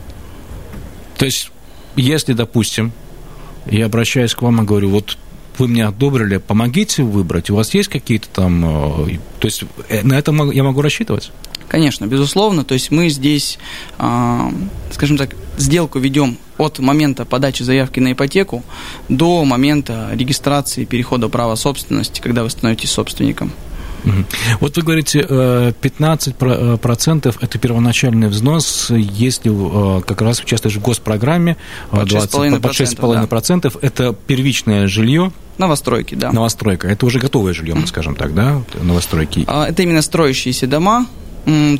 То 1.19 1.25
есть, 1.25 1.51
если, 1.97 2.33
допустим, 2.33 2.93
я 3.67 3.87
обращаюсь 3.87 4.35
к 4.35 4.43
вам 4.43 4.63
и 4.63 4.65
говорю, 4.65 4.91
вот 4.91 5.17
вы 5.59 5.69
мне 5.69 5.87
одобрили, 5.87 6.39
помогите 6.39 7.03
выбрать, 7.03 7.51
у 7.51 7.57
вас 7.57 7.75
есть 7.75 7.89
какие-то 7.89 8.29
там... 8.29 9.07
Э, 9.07 9.19
то 9.39 9.47
есть 9.47 9.65
э, 9.89 10.03
на 10.03 10.15
это 10.15 10.33
я 10.53 10.65
могу 10.65 10.83
рассчитывать? 10.83 11.31
Конечно, 11.69 12.07
безусловно. 12.07 12.65
То 12.65 12.75
есть 12.75 12.91
мы 12.91 13.09
здесь, 13.09 13.59
а, 13.99 14.53
скажем 14.91 15.17
так, 15.17 15.35
сделку 15.57 15.99
ведем 15.99 16.37
от 16.59 16.79
момента 16.81 17.25
подачи 17.25 17.63
заявки 17.63 17.99
на 17.99 18.13
ипотеку 18.13 18.63
до 19.09 19.45
момента 19.45 20.11
регистрации 20.13 20.85
перехода 20.85 21.31
права 21.31 21.55
собственности, 21.55 22.21
когда 22.21 22.43
вы 22.43 22.51
становитесь 22.51 22.91
собственником. 22.91 23.53
Вот 24.61 24.77
вы 24.77 24.83
говорите, 24.83 25.21
15% 25.21 27.29
э, 27.29 27.33
это 27.41 27.59
первоначальный 27.59 28.29
взнос, 28.29 28.91
если 28.91 29.99
э, 29.99 30.03
как 30.03 30.23
раз 30.23 30.41
участвуешь 30.41 30.77
в 30.77 30.81
госпрограмме, 30.81 31.57
20, 31.93 32.61
под 32.61 32.73
6,5%, 32.73 33.61
да. 33.63 33.71
это 33.81 34.15
первичное 34.27 34.89
жилье, 34.89 35.33
Новостройки, 35.59 36.15
да. 36.15 36.33
Новостройка. 36.33 36.89
Это 36.89 37.07
уже 37.07 37.19
готовое 37.19 37.53
жилье, 37.53 37.75
мы 37.75 37.87
скажем 37.87 38.17
так, 38.17 38.35
да? 38.35 38.63
Новостройки. 38.81 39.45
А, 39.47 39.69
это 39.69 39.83
именно 39.83 40.03
строящиеся 40.03 40.67
дома. 40.67 41.07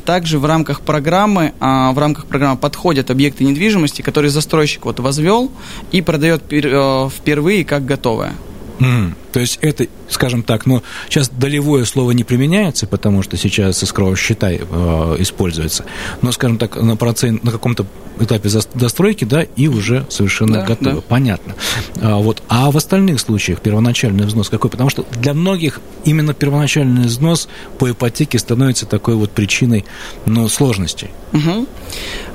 Также 0.05 0.39
в 0.39 0.45
рамках 0.45 0.81
программы, 0.81 1.53
а, 1.59 1.93
в 1.93 1.99
рамках 1.99 2.25
программы 2.25 2.57
подходят 2.57 3.09
объекты 3.09 3.45
недвижимости, 3.45 4.01
которые 4.01 4.29
застройщик 4.29 4.85
вот 4.85 4.99
возвел 4.99 5.51
и 5.91 6.01
продает 6.01 6.43
э, 6.51 7.09
впервые 7.09 7.63
как 7.63 7.85
готовое. 7.85 8.33
Mm. 8.79 9.13
То 9.31 9.39
есть 9.39 9.59
это, 9.61 9.87
скажем 10.09 10.43
так, 10.43 10.65
ну, 10.65 10.83
сейчас 11.09 11.29
долевое 11.29 11.85
слово 11.85 12.11
не 12.11 12.23
применяется, 12.23 12.85
потому 12.87 13.23
что 13.23 13.37
сейчас 13.37 13.81
искровый 13.83 14.15
считай 14.15 14.61
э, 14.61 15.15
используется, 15.19 15.85
но, 16.21 16.31
скажем 16.31 16.57
так, 16.57 16.75
на, 16.75 16.95
процент, 16.95 17.43
на 17.43 17.51
каком-то 17.51 17.85
этапе 18.19 18.49
достройки, 18.75 19.25
да, 19.25 19.43
и 19.43 19.67
уже 19.67 20.05
совершенно 20.09 20.59
да, 20.59 20.65
готово. 20.65 20.95
Да. 20.95 21.01
Понятно. 21.01 21.55
А, 22.01 22.17
вот. 22.17 22.43
а 22.47 22.69
в 22.71 22.77
остальных 22.77 23.19
случаях 23.19 23.59
первоначальный 23.61 24.25
взнос 24.25 24.49
какой? 24.49 24.69
Потому 24.69 24.89
что 24.89 25.05
для 25.19 25.33
многих 25.33 25.79
именно 26.05 26.33
первоначальный 26.33 27.05
взнос 27.05 27.47
по 27.79 27.89
ипотеке 27.89 28.37
становится 28.37 28.85
такой 28.85 29.15
вот 29.15 29.31
причиной, 29.31 29.85
ну, 30.25 30.47
сложностей. 30.47 31.09
Угу. 31.33 31.67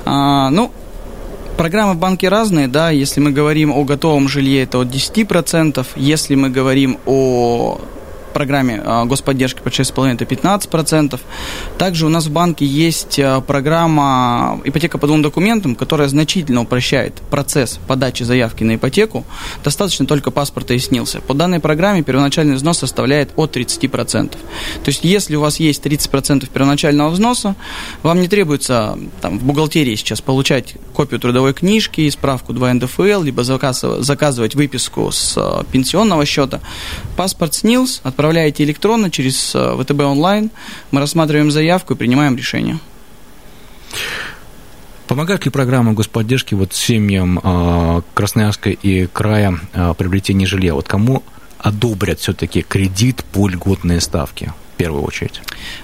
А, 0.05 0.49
ну, 0.49 0.71
Программы 1.59 1.95
в 1.95 1.97
банке 1.97 2.29
разные, 2.29 2.69
да, 2.69 2.89
если 2.89 3.19
мы 3.19 3.31
говорим 3.31 3.73
о 3.73 3.83
готовом 3.83 4.29
жилье, 4.29 4.63
это 4.63 4.79
от 4.79 4.87
10%, 4.87 5.85
если 5.97 6.35
мы 6.35 6.49
говорим 6.49 6.97
о 7.05 7.81
программе 8.33 8.81
а, 8.83 9.05
господдержки 9.05 9.61
под 9.61 9.73
6,5 9.73 10.13
это 10.13 10.25
15%. 10.25 11.19
Также 11.77 12.05
у 12.05 12.09
нас 12.09 12.27
в 12.27 12.31
банке 12.31 12.65
есть 12.65 13.19
а, 13.19 13.41
программа 13.41 14.61
ипотека 14.63 14.97
по 14.97 15.07
двум 15.07 15.21
документам, 15.21 15.75
которая 15.75 16.07
значительно 16.07 16.61
упрощает 16.61 17.15
процесс 17.29 17.79
подачи 17.87 18.23
заявки 18.23 18.63
на 18.63 18.75
ипотеку. 18.75 19.25
Достаточно 19.63 20.05
только 20.05 20.31
паспорта 20.31 20.73
и 20.73 20.79
снился. 20.79 21.21
По 21.21 21.33
данной 21.33 21.59
программе 21.59 22.03
первоначальный 22.03 22.55
взнос 22.55 22.79
составляет 22.79 23.31
от 23.35 23.55
30%. 23.55 24.29
То 24.29 24.37
есть 24.85 25.03
если 25.03 25.35
у 25.35 25.41
вас 25.41 25.59
есть 25.59 25.85
30% 25.85 26.49
первоначального 26.51 27.09
взноса, 27.09 27.55
вам 28.03 28.21
не 28.21 28.27
требуется 28.27 28.97
там, 29.21 29.39
в 29.39 29.43
бухгалтерии 29.43 29.95
сейчас 29.95 30.21
получать 30.21 30.75
копию 30.93 31.19
трудовой 31.19 31.53
книжки, 31.53 32.09
справку 32.09 32.53
2 32.53 32.73
НДФЛ, 32.73 33.23
либо 33.23 33.43
заказывать 33.43 34.55
выписку 34.55 35.11
с 35.11 35.35
а, 35.37 35.63
пенсионного 35.71 36.25
счета. 36.25 36.61
Паспорт 37.15 37.53
снился, 37.53 38.01
отправляете 38.19 38.65
электронно 38.65 39.09
через 39.09 39.55
э, 39.55 39.77
ВТБ 39.81 40.01
онлайн, 40.01 40.51
мы 40.91 40.99
рассматриваем 40.99 41.51
заявку 41.51 41.93
и 41.93 41.97
принимаем 41.97 42.35
решение. 42.35 42.77
Помогает 45.07 45.45
ли 45.45 45.51
программа 45.51 45.93
господдержки 45.93 46.53
вот 46.53 46.73
семьям 46.73 47.39
э, 47.41 48.01
Красноярска 48.13 48.71
и 48.71 49.07
края 49.07 49.57
э, 49.71 49.93
приобретения 49.97 50.45
жилья? 50.45 50.73
Вот 50.73 50.85
кому 50.85 51.23
одобрят 51.59 52.19
все-таки 52.19 52.61
кредит 52.61 53.23
по 53.31 53.47
льготной 53.47 54.01
ставке? 54.01 54.53
Первую 54.79 55.03
очередь? 55.03 55.41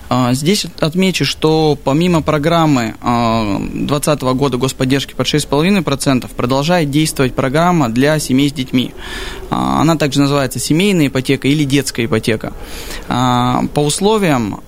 А, 0.07 0.33
здесь 0.33 0.65
отмечу, 0.79 1.25
что 1.25 1.77
помимо 1.83 2.21
программы 2.21 2.95
2020 3.01 4.23
а, 4.23 4.33
года 4.33 4.57
господдержки 4.57 5.13
под 5.13 5.27
6,5% 5.27 6.33
продолжает 6.33 6.89
действовать 6.89 7.35
программа 7.35 7.89
для 7.89 8.17
семей 8.19 8.49
с 8.49 8.53
детьми. 8.53 8.93
А, 9.49 9.81
она 9.81 9.97
также 9.97 10.21
называется 10.21 10.59
семейная 10.59 11.07
ипотека 11.07 11.49
или 11.49 11.65
детская 11.65 12.05
ипотека. 12.05 12.53
По 13.07 13.79
условиям 13.79 14.61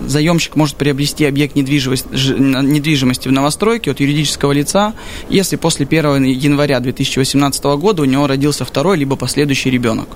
заемщик 0.00 0.56
может 0.56 0.76
приобрести 0.76 1.24
объект 1.24 1.54
недвижимости 1.54 3.28
в 3.28 3.32
новостройке 3.32 3.92
от 3.92 4.00
юридического 4.00 4.50
лица, 4.50 4.94
если 5.28 5.54
после 5.54 5.86
1 5.86 6.24
января 6.24 6.80
2018 6.80 7.64
года 7.64 8.02
у 8.02 8.04
него 8.04 8.26
родился 8.26 8.64
второй 8.64 8.96
либо 8.96 9.14
последующий 9.14 9.70
ребенок. 9.70 10.08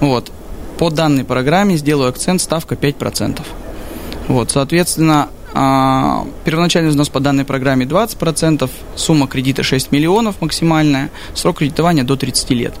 Вот. 0.00 0.30
По 0.78 0.90
данной 0.90 1.24
программе 1.24 1.76
сделаю 1.76 2.08
акцент, 2.08 2.40
ставка 2.40 2.74
5%. 2.74 3.42
Вот, 4.28 4.50
соответственно, 4.50 5.28
а, 5.54 6.26
первоначальный 6.44 6.90
взнос 6.90 7.08
по 7.08 7.20
данной 7.20 7.44
программе 7.44 7.86
20%, 7.86 8.70
сумма 8.94 9.26
кредита 9.26 9.62
6 9.62 9.90
миллионов 9.90 10.40
максимальная, 10.40 11.10
срок 11.34 11.58
кредитования 11.58 12.04
до 12.04 12.16
30 12.16 12.50
лет. 12.50 12.74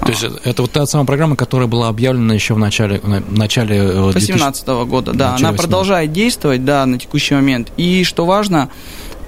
То 0.00 0.08
есть 0.12 0.24
это 0.44 0.62
вот 0.62 0.72
та 0.72 0.86
самая 0.86 1.06
программа, 1.06 1.36
которая 1.36 1.68
была 1.68 1.88
объявлена 1.88 2.34
еще 2.34 2.54
в 2.54 2.58
начале, 2.58 3.00
в 3.00 3.32
начале 3.32 3.92
2018 3.92 4.64
э, 4.66 4.84
года, 4.84 5.12
да, 5.12 5.36
она 5.36 5.52
продолжает 5.52 6.12
действовать, 6.12 6.64
да, 6.64 6.84
на 6.86 6.98
текущий 6.98 7.34
момент. 7.34 7.70
И 7.76 8.02
что 8.04 8.24
важно, 8.24 8.70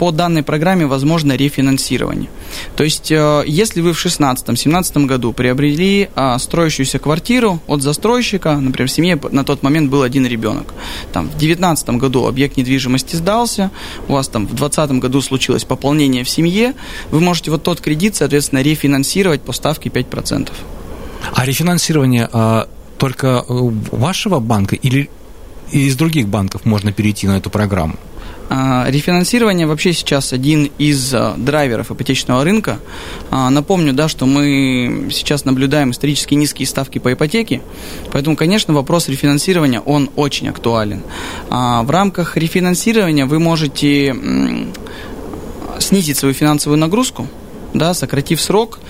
по 0.02 0.10
данной 0.10 0.42
программе 0.42 0.84
возможно 0.84 1.36
рефинансирование. 1.36 2.28
То 2.74 2.82
есть, 2.82 3.12
э, 3.12 3.44
если 3.46 3.80
вы 3.80 3.92
в 3.92 4.04
2016-2017 4.04 5.06
году 5.06 5.32
приобрели 5.32 6.08
а, 6.16 6.36
строящуюся 6.40 6.98
квартиру 6.98 7.60
от 7.68 7.82
застройщика, 7.82 8.56
например, 8.56 8.88
в 8.88 8.92
семье 8.92 9.16
на 9.30 9.44
тот 9.44 9.62
момент 9.62 9.92
был 9.92 10.02
один 10.02 10.26
ребенок, 10.26 10.74
там, 11.12 11.26
в 11.26 11.38
2019 11.38 11.90
году 12.00 12.26
объект 12.26 12.56
недвижимости 12.56 13.14
сдался, 13.14 13.70
у 14.08 14.14
вас 14.14 14.26
там 14.26 14.46
в 14.48 14.56
2020 14.56 14.98
году 14.98 15.20
случилось 15.22 15.62
пополнение 15.62 16.24
в 16.24 16.28
семье, 16.28 16.74
вы 17.12 17.20
можете 17.20 17.52
вот 17.52 17.62
тот 17.62 17.80
кредит, 17.80 18.16
соответственно, 18.16 18.60
рефинансировать 18.60 19.42
по 19.42 19.52
ставке 19.52 19.88
5%. 19.88 20.50
А 21.32 21.46
рефинансирование 21.46 22.28
а, 22.32 22.66
только 22.98 23.44
вашего 23.46 24.40
банка 24.40 24.74
или 24.74 25.08
из 25.70 25.94
других 25.94 26.26
банков 26.26 26.64
можно 26.64 26.90
перейти 26.90 27.28
на 27.28 27.36
эту 27.36 27.50
программу? 27.50 27.94
А, 28.48 28.86
рефинансирование 28.88 29.66
вообще 29.66 29.92
сейчас 29.92 30.32
один 30.32 30.70
из 30.78 31.14
а, 31.14 31.34
драйверов 31.36 31.90
ипотечного 31.90 32.44
рынка. 32.44 32.78
А, 33.30 33.50
напомню, 33.50 33.92
да, 33.92 34.08
что 34.08 34.26
мы 34.26 35.08
сейчас 35.10 35.44
наблюдаем 35.44 35.92
исторически 35.92 36.34
низкие 36.34 36.66
ставки 36.66 36.98
по 36.98 37.12
ипотеке, 37.12 37.62
поэтому, 38.12 38.36
конечно, 38.36 38.74
вопрос 38.74 39.08
рефинансирования, 39.08 39.80
он 39.80 40.10
очень 40.16 40.48
актуален. 40.48 41.02
В 41.48 41.86
рамках 41.88 42.36
рефинансирования 42.36 43.26
вы 43.26 43.38
можете 43.38 44.14
снизить 45.78 46.16
свою 46.16 46.34
финансовую 46.34 46.78
нагрузку, 46.78 47.28
да, 47.74 47.94
сократив 47.94 48.40
срок, 48.40 48.80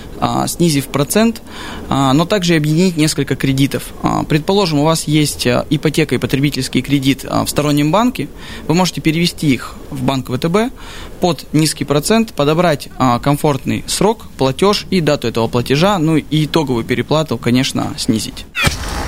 снизив 0.47 0.87
процент, 0.89 1.43
а, 1.89 2.13
но 2.13 2.25
также 2.25 2.57
объединить 2.57 2.97
несколько 2.97 3.37
кредитов. 3.37 3.85
А, 4.03 4.25
предположим, 4.25 4.81
у 4.81 4.85
вас 4.85 5.05
есть 5.05 5.47
ипотека 5.47 6.15
и 6.15 6.19
потребительский 6.19 6.83
кредит 6.83 7.25
в 7.25 7.47
стороннем 7.49 7.91
банке, 7.91 8.29
вы 8.69 8.75
можете 8.75 9.01
перевести 9.01 9.53
их 9.53 9.75
в 9.91 10.03
банк 10.03 10.29
ВТБ 10.29 10.73
под 11.21 11.47
низкий 11.53 11.85
процент, 11.85 12.33
подобрать 12.33 12.89
комфортный 13.23 13.85
срок, 13.87 14.27
платеж 14.39 14.87
и 14.91 15.01
дату 15.01 15.29
этого 15.29 15.49
платежа, 15.49 15.99
ну 15.99 16.17
и 16.17 16.45
итоговую 16.45 16.85
переплату, 16.85 17.39
конечно, 17.39 17.95
снизить. 17.97 18.47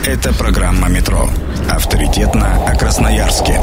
Это 0.06 0.35
программа 0.35 0.88
«Метро». 0.88 1.28
Авторитетно 1.71 2.64
о 2.66 2.76
Красноярске. 2.76 3.59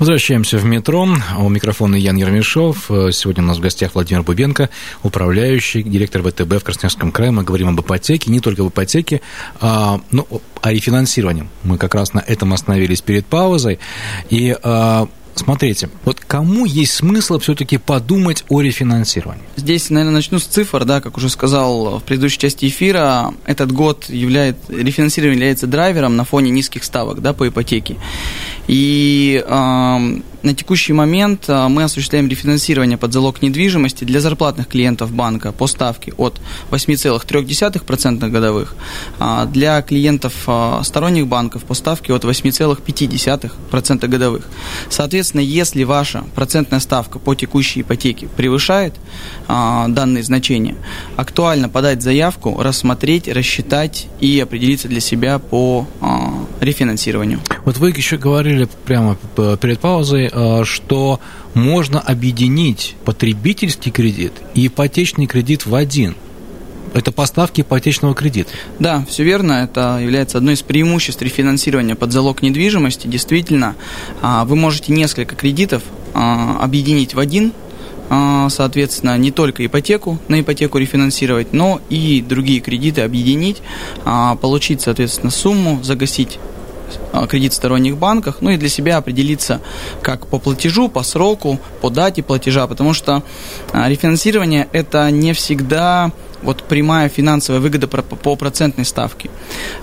Возвращаемся 0.00 0.56
в 0.56 0.64
метро. 0.64 1.06
У 1.38 1.48
микрофона 1.50 1.94
Ян 1.94 2.16
Ермешов. 2.16 2.86
Сегодня 2.88 3.44
у 3.44 3.46
нас 3.46 3.58
в 3.58 3.60
гостях 3.60 3.94
Владимир 3.94 4.22
Бубенко, 4.22 4.70
управляющий, 5.02 5.82
директор 5.82 6.22
ВТБ 6.22 6.54
в 6.54 6.64
Красноярском 6.64 7.12
крае. 7.12 7.32
Мы 7.32 7.42
говорим 7.42 7.68
об 7.68 7.82
ипотеке, 7.82 8.30
не 8.30 8.40
только 8.40 8.62
об 8.62 8.70
ипотеке, 8.70 9.20
а, 9.60 10.00
ну, 10.10 10.26
о 10.62 10.72
рефинансировании. 10.72 11.46
Мы 11.64 11.76
как 11.76 11.94
раз 11.94 12.14
на 12.14 12.20
этом 12.20 12.54
остановились 12.54 13.02
перед 13.02 13.26
паузой. 13.26 13.78
И 14.30 14.56
а, 14.62 15.06
Смотрите, 15.34 15.88
вот 16.04 16.20
кому 16.20 16.66
есть 16.66 16.92
смысл 16.92 17.38
все-таки 17.38 17.78
подумать 17.78 18.44
о 18.48 18.60
рефинансировании? 18.60 19.42
Здесь, 19.56 19.88
наверное, 19.88 20.16
начну 20.16 20.38
с 20.38 20.44
цифр, 20.44 20.84
да, 20.84 21.00
как 21.00 21.16
уже 21.16 21.30
сказал 21.30 21.98
в 21.98 22.02
предыдущей 22.02 22.38
части 22.38 22.66
эфира, 22.66 23.32
этот 23.46 23.72
год 23.72 24.06
является, 24.10 24.72
рефинансирование 24.72 25.36
является 25.36 25.66
драйвером 25.66 26.16
на 26.16 26.24
фоне 26.24 26.50
низких 26.50 26.84
ставок, 26.84 27.22
да, 27.22 27.32
по 27.32 27.48
ипотеке. 27.48 27.96
И 28.70 29.42
на 30.42 30.54
текущий 30.54 30.92
момент 30.92 31.44
а, 31.48 31.68
мы 31.68 31.84
осуществляем 31.84 32.28
рефинансирование 32.28 32.96
под 32.96 33.12
залог 33.12 33.42
недвижимости 33.42 34.04
для 34.04 34.20
зарплатных 34.20 34.68
клиентов 34.68 35.12
банка 35.12 35.52
по 35.52 35.66
ставке 35.66 36.12
от 36.16 36.40
8,3% 36.70 38.28
годовых, 38.28 38.74
а 39.18 39.44
для 39.46 39.82
клиентов 39.82 40.32
а, 40.46 40.82
сторонних 40.82 41.26
банков 41.26 41.64
по 41.64 41.74
ставке 41.74 42.14
от 42.14 42.24
8,5% 42.24 44.08
годовых. 44.08 44.48
Соответственно, 44.88 45.42
если 45.42 45.84
ваша 45.84 46.24
процентная 46.34 46.80
ставка 46.80 47.18
по 47.18 47.34
текущей 47.34 47.82
ипотеке 47.82 48.28
превышает 48.28 48.94
данные 49.48 50.22
значения, 50.22 50.76
актуально 51.16 51.68
подать 51.68 52.02
заявку, 52.02 52.60
рассмотреть, 52.62 53.28
рассчитать 53.28 54.06
и 54.20 54.40
определиться 54.40 54.88
для 54.88 55.00
себя 55.00 55.38
по 55.38 55.86
рефинансированию. 56.60 57.40
Вот 57.64 57.78
вы 57.78 57.90
еще 57.90 58.16
говорили 58.16 58.59
прямо 58.66 59.16
перед 59.60 59.80
паузой 59.80 60.30
Э, 60.32 60.64
что 60.64 61.20
можно 61.54 62.00
объединить 62.00 62.96
потребительский 63.04 63.90
кредит 63.90 64.32
и 64.54 64.66
ипотечный 64.66 65.26
кредит 65.26 65.66
в 65.66 65.74
один. 65.74 66.14
Это 66.92 67.12
поставки 67.12 67.60
ипотечного 67.60 68.14
кредита. 68.14 68.50
Да, 68.78 69.04
все 69.08 69.22
верно. 69.22 69.52
Это 69.52 69.98
является 70.00 70.38
одной 70.38 70.54
из 70.54 70.62
преимуществ 70.62 71.22
рефинансирования 71.22 71.94
под 71.94 72.12
залог 72.12 72.42
недвижимости. 72.42 73.06
Действительно, 73.06 73.76
а, 74.22 74.44
вы 74.44 74.56
можете 74.56 74.92
несколько 74.92 75.36
кредитов 75.36 75.82
а, 76.14 76.58
объединить 76.60 77.14
в 77.14 77.20
один, 77.20 77.52
а, 78.08 78.48
соответственно, 78.48 79.16
не 79.18 79.30
только 79.30 79.64
ипотеку, 79.64 80.18
на 80.26 80.40
ипотеку 80.40 80.78
рефинансировать, 80.78 81.52
но 81.52 81.80
и 81.90 82.24
другие 82.26 82.60
кредиты 82.60 83.02
объединить, 83.02 83.58
получить, 84.40 84.80
соответственно, 84.80 85.30
сумму, 85.30 85.80
загасить 85.84 86.40
кредит 87.28 87.52
в 87.52 87.56
сторонних 87.56 87.96
банках, 87.96 88.38
ну 88.40 88.50
и 88.50 88.56
для 88.56 88.68
себя 88.68 88.96
определиться 88.96 89.60
как 90.02 90.26
по 90.26 90.38
платежу, 90.38 90.88
по 90.88 91.02
сроку, 91.02 91.58
по 91.80 91.90
дате 91.90 92.22
платежа, 92.22 92.66
потому 92.66 92.94
что 92.94 93.22
а, 93.72 93.88
рефинансирование 93.88 94.68
это 94.72 95.10
не 95.10 95.32
всегда 95.32 96.12
вот 96.42 96.62
прямая 96.62 97.08
финансовая 97.08 97.60
выгода 97.60 97.86
по 97.86 98.36
процентной 98.36 98.84
ставке. 98.84 99.30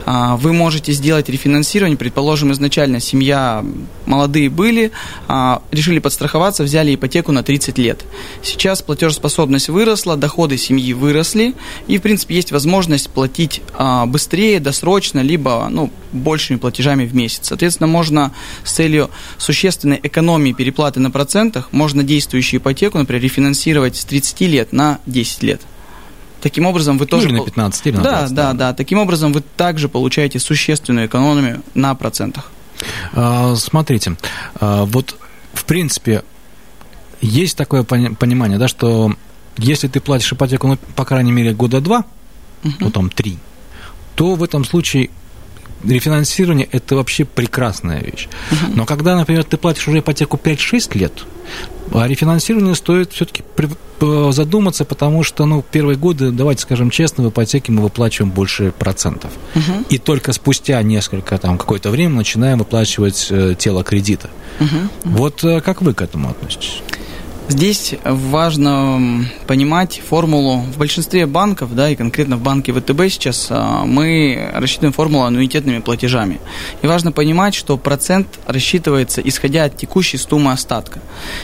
А, 0.05 0.37
вы 0.37 0.53
можете 0.53 0.91
сделать 0.91 1.29
рефинансирование, 1.29 1.97
предположим, 1.97 2.51
изначально 2.51 2.99
семья, 2.99 3.63
молодые 4.05 4.49
были, 4.49 4.91
а, 5.27 5.61
решили 5.71 5.99
подстраховаться, 5.99 6.63
взяли 6.63 6.95
ипотеку 6.95 7.31
на 7.31 7.43
30 7.43 7.77
лет. 7.77 8.05
Сейчас 8.41 8.81
платежеспособность 8.81 9.69
выросла, 9.69 10.17
доходы 10.17 10.57
семьи 10.57 10.93
выросли, 10.93 11.53
и, 11.87 11.97
в 11.97 12.01
принципе, 12.01 12.35
есть 12.35 12.51
возможность 12.51 13.09
платить 13.09 13.61
а, 13.73 14.05
быстрее, 14.05 14.59
досрочно, 14.59 15.19
либо 15.19 15.67
ну, 15.69 15.91
большими 16.11 16.57
платежами 16.57 17.05
в 17.05 17.15
месяц. 17.15 17.41
Соответственно, 17.43 17.87
можно 17.87 18.33
с 18.63 18.71
целью 18.73 19.09
существенной 19.37 19.99
экономии 20.01 20.53
переплаты 20.53 20.99
на 20.99 21.11
процентах, 21.11 21.69
можно 21.71 22.03
действующую 22.03 22.59
ипотеку, 22.59 22.97
например, 22.97 23.21
рефинансировать 23.21 23.97
с 23.97 24.05
30 24.05 24.41
лет 24.41 24.73
на 24.73 24.99
10 25.05 25.43
лет. 25.43 25.61
Таким 26.41 26.65
образом, 26.65 26.97
вы 26.97 27.05
ну, 27.05 27.09
тоже... 27.09 27.29
Ну, 27.29 27.33
или 27.33 27.39
на 27.39 27.45
15, 27.45 27.87
или 27.87 27.95
на 27.95 28.03
да, 28.03 28.19
20. 28.19 28.35
Да, 28.35 28.43
да, 28.43 28.53
да. 28.53 28.73
Таким 28.73 28.99
образом, 28.99 29.33
вы 29.33 29.41
также 29.41 29.89
получаете 29.89 30.39
существенную 30.39 31.07
экономию 31.07 31.63
на 31.73 31.95
процентах. 31.95 32.51
А, 33.13 33.55
смотрите, 33.55 34.17
а, 34.59 34.85
вот, 34.85 35.15
в 35.53 35.65
принципе, 35.65 36.23
есть 37.21 37.57
такое 37.57 37.83
понимание, 37.83 38.59
да, 38.59 38.67
что 38.67 39.13
если 39.57 39.87
ты 39.87 39.99
платишь 39.99 40.31
ипотеку, 40.31 40.67
ну, 40.67 40.77
по 40.95 41.05
крайней 41.05 41.31
мере, 41.31 41.53
года 41.53 41.81
два, 41.81 42.05
uh 42.63 42.71
ну, 42.79 42.91
там, 42.91 43.09
три, 43.09 43.39
то 44.15 44.35
в 44.35 44.43
этом 44.43 44.63
случае 44.65 45.09
рефинансирование– 45.83 46.67
это 46.71 46.95
вообще 46.95 47.25
прекрасная 47.25 48.01
вещь. 48.01 48.27
Uh-huh. 48.51 48.73
Но 48.75 48.85
когда, 48.85 49.15
например, 49.15 49.43
ты 49.43 49.57
платишь 49.57 49.87
уже 49.87 49.99
ипотеку 49.99 50.37
5-6 50.37 50.97
лет, 50.97 51.23
а 51.93 52.07
рефинансирование 52.07 52.75
стоит 52.75 53.11
все-таки 53.13 53.43
задуматься, 54.31 54.85
потому 54.85 55.23
что, 55.23 55.45
ну, 55.45 55.63
первые 55.71 55.97
годы, 55.97 56.31
давайте 56.31 56.61
скажем 56.61 56.89
честно, 56.89 57.23
в 57.23 57.29
ипотеке 57.29 57.71
мы 57.71 57.81
выплачиваем 57.81 58.31
больше 58.31 58.71
процентов. 58.77 59.31
Uh-huh. 59.55 59.85
И 59.89 59.97
только 59.97 60.33
спустя 60.33 60.81
несколько, 60.83 61.37
там, 61.37 61.57
какое-то 61.57 61.89
время 61.89 62.15
начинаем 62.15 62.59
выплачивать 62.59 63.27
э, 63.31 63.55
тело 63.57 63.83
кредита. 63.83 64.29
Uh-huh. 64.59 64.89
Вот 65.05 65.43
э, 65.43 65.61
как 65.61 65.81
вы 65.81 65.93
к 65.93 66.01
этому 66.01 66.29
относитесь? 66.29 66.81
Здесь 67.49 67.95
важно 68.03 69.25
понимать 69.47 70.01
формулу. 70.05 70.57
В 70.57 70.77
большинстве 70.77 71.25
банков, 71.25 71.73
да, 71.73 71.89
и 71.89 71.95
конкретно 71.95 72.35
в 72.35 72.41
банке 72.41 72.73
ВТБ 72.73 73.03
сейчас 73.09 73.47
а, 73.49 73.85
мы 73.85 74.51
рассчитываем 74.53 74.91
формулу 74.91 75.23
аннуитетными 75.23 75.79
платежами. 75.79 76.41
И 76.81 76.87
важно 76.87 77.13
понимать, 77.13 77.55
что 77.55 77.77
процент 77.77 78.27
рассчитывается 78.47 79.21
исходя 79.21 79.63
от 79.63 79.77
текущей 79.77 80.17
суммы 80.17 80.51
остатка. 80.51 80.99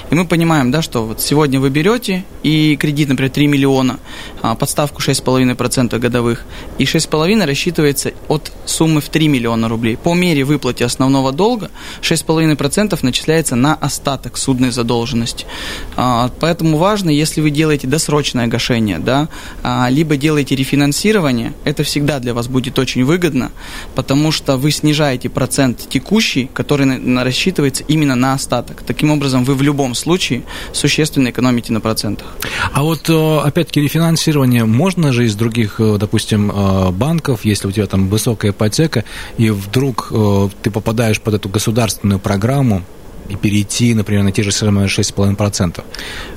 И 0.10 0.16
мы 0.16 0.26
понимаем, 0.26 0.72
да, 0.72 0.82
что 0.82 1.06
вот 1.06 1.22
сегодня 1.22 1.62
вы 1.62 1.70
берете 1.70 2.26
и 2.44 2.76
кредит, 2.76 3.08
например, 3.08 3.32
3 3.32 3.48
миллиона, 3.48 3.98
а, 4.42 4.56
подставку 4.56 5.02
6,5% 5.02 5.98
годовых, 6.00 6.44
и 6.80 6.84
6,5% 6.84 7.46
рассчитывается 7.46 8.12
от 8.28 8.52
суммы 8.66 9.00
в 9.00 9.08
3 9.08 9.30
миллиона 9.30 9.70
рублей. 9.70 9.96
По 9.96 10.14
мере 10.14 10.44
выплаты 10.44 10.84
основного 10.84 11.32
долга 11.32 11.72
6,5% 12.02 13.00
начисляется 13.04 13.56
на 13.56 13.76
остаток 13.76 14.36
судной 14.36 14.72
задолженности. 14.72 15.46
А, 15.96 16.32
поэтому 16.40 16.78
важно, 16.78 17.10
если 17.10 17.42
вы 17.42 17.50
делаете 17.50 17.88
досрочное 17.88 18.48
гашение, 18.48 19.00
да, 19.00 19.30
а, 19.64 19.88
либо 19.90 20.18
делаете 20.18 20.56
рефинансирование, 20.56 21.54
это 21.64 21.84
всегда 21.84 22.20
для 22.20 22.34
вас 22.34 22.48
будет 22.48 22.80
очень 22.80 23.04
выгодно, 23.04 23.52
потому 23.96 24.32
что 24.32 24.58
вы 24.58 24.72
снижаете 24.72 25.30
процент 25.30 25.88
текущий, 25.90 26.50
который 26.54 26.84
рассчитывается 27.24 27.84
именно 27.88 28.16
на 28.16 28.34
остаток. 28.34 28.84
Таким 28.86 29.12
образом, 29.12 29.44
вы 29.44 29.56
в 29.56 29.62
любом 29.62 29.96
случае 29.96 30.44
существенно 30.72 31.30
экономите 31.30 31.74
на 31.74 31.82
процентах. 31.82 32.28
А 32.72 32.84
вот, 32.84 33.10
э, 33.10 33.38
опять-таки, 33.38 33.82
рефинансирование 33.82 34.66
можно 34.66 35.12
же 35.12 35.26
из 35.26 35.36
других, 35.36 35.80
э, 35.80 35.98
допустим, 36.00 36.52
э, 36.52 36.92
банков, 36.92 37.46
если 37.46 37.68
у 37.68 37.72
тебя 37.72 37.86
там 37.88 38.08
высокая 38.08 38.52
ипотека, 38.52 39.04
и 39.38 39.50
вдруг 39.50 40.12
ты 40.62 40.72
попадаешь 40.72 41.20
под 41.22 41.36
эту 41.36 41.50
государственную 41.50 42.20
программу, 42.20 42.84
и 43.30 43.36
перейти, 43.36 43.94
например, 43.94 44.24
на 44.24 44.32
те 44.32 44.44
же 44.44 44.52
самые 44.52 44.88
6,5% 44.88 45.84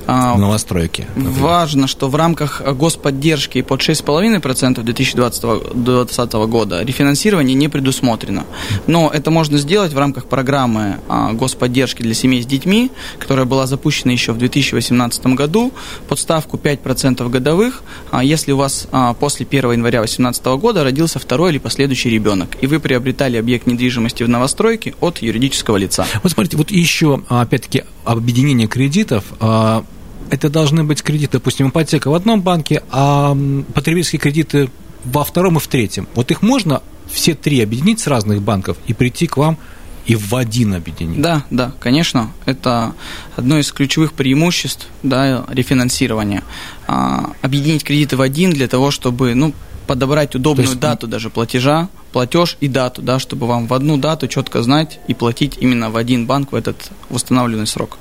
а, 0.07 0.37
новостройки. 0.37 1.07
Например. 1.15 1.41
Важно, 1.41 1.87
что 1.87 2.09
в 2.09 2.15
рамках 2.15 2.63
господдержки 2.75 3.63
под 3.63 3.81
6,5% 3.81 4.83
2020 4.83 6.33
года 6.49 6.83
рефинансирование 6.83 7.55
не 7.55 7.69
предусмотрено. 7.69 8.45
Но 8.87 9.11
это 9.13 9.31
можно 9.31 9.59
сделать 9.59 9.93
в 9.93 9.99
рамках 9.99 10.27
программы 10.27 10.99
а, 11.09 11.33
господдержки 11.33 12.03
для 12.03 12.15
семей 12.15 12.43
с 12.43 12.47
детьми, 12.47 12.91
которая 13.19 13.47
была 13.47 13.67
запущена 13.67 14.13
еще 14.13 14.33
в 14.33 14.39
2018 14.39 15.27
году 15.27 15.73
под 16.09 16.19
ставку 16.19 16.57
5% 16.57 17.29
годовых, 17.29 17.83
а, 18.11 18.23
если 18.23 18.53
у 18.53 18.57
вас 18.57 18.87
а, 18.93 19.15
после 19.15 19.47
1 19.47 19.73
января 19.73 20.01
2018 20.01 20.45
года 20.59 20.85
родился 20.85 21.19
второй 21.19 21.51
или 21.51 21.59
последующий 21.59 22.11
ребенок, 22.11 22.57
и 22.61 22.67
вы 22.67 22.81
приобретали 22.81 23.37
объект 23.37 23.67
недвижимости 23.67 24.23
в 24.23 24.29
новостройке 24.29 24.95
от 25.01 25.19
юридического 25.19 25.77
лица. 25.77 26.07
Вот 26.23 26.33
смотрите, 26.33 26.57
вот 26.57 26.71
еще, 26.79 27.23
опять-таки, 27.29 27.85
объединение 28.05 28.69
кредитов. 28.69 29.25
А, 29.41 29.85
это 30.31 30.49
должны 30.49 30.85
быть 30.85 31.03
кредиты, 31.03 31.35
допустим, 31.35 31.69
ипотека 31.69 32.11
в 32.11 32.15
одном 32.15 32.43
банке, 32.43 32.83
а 32.91 33.37
потребительские 33.75 34.21
кредиты 34.21 34.71
во 35.05 35.25
втором 35.25 35.57
и 35.57 35.61
в 35.61 35.67
третьем. 35.69 36.09
Вот 36.15 36.31
их 36.31 36.43
можно 36.43 36.83
все 37.09 37.35
три 37.35 37.61
объединить 37.63 38.01
с 38.01 38.07
разных 38.07 38.43
банков 38.43 38.77
и 38.87 38.93
прийти 38.93 39.27
к 39.27 39.37
вам 39.37 39.59
и 40.07 40.15
в 40.15 40.35
один 40.35 40.75
объединить. 40.75 41.21
Да, 41.21 41.45
да, 41.51 41.73
конечно. 41.81 42.31
Это 42.45 42.95
одно 43.35 43.59
из 43.59 43.73
ключевых 43.73 44.13
преимуществ 44.13 44.87
да, 45.03 45.45
рефинансирования. 45.49 46.43
А, 46.87 47.33
объединить 47.43 47.85
кредиты 47.85 48.17
в 48.17 48.21
один 48.21 48.51
для 48.51 48.69
того, 48.69 48.91
чтобы 48.91 49.35
ну, 49.35 49.53
подобрать 49.87 50.35
удобную 50.35 50.69
есть... 50.69 50.81
дату 50.81 51.07
даже 51.07 51.31
платежа, 51.31 51.89
платеж 52.17 52.57
и 52.63 52.69
дату, 52.69 53.03
да, 53.03 53.19
чтобы 53.19 53.47
вам 53.47 53.67
в 53.67 53.75
одну 53.75 53.99
дату 53.99 54.27
четко 54.27 54.63
знать 54.63 55.01
и 55.07 55.13
платить 55.13 55.59
именно 55.61 55.91
в 55.91 55.99
один 55.99 56.27
банк 56.27 56.53
в 56.53 56.55
этот 56.55 56.91
восстановленный 57.11 57.67
срок. 57.67 57.99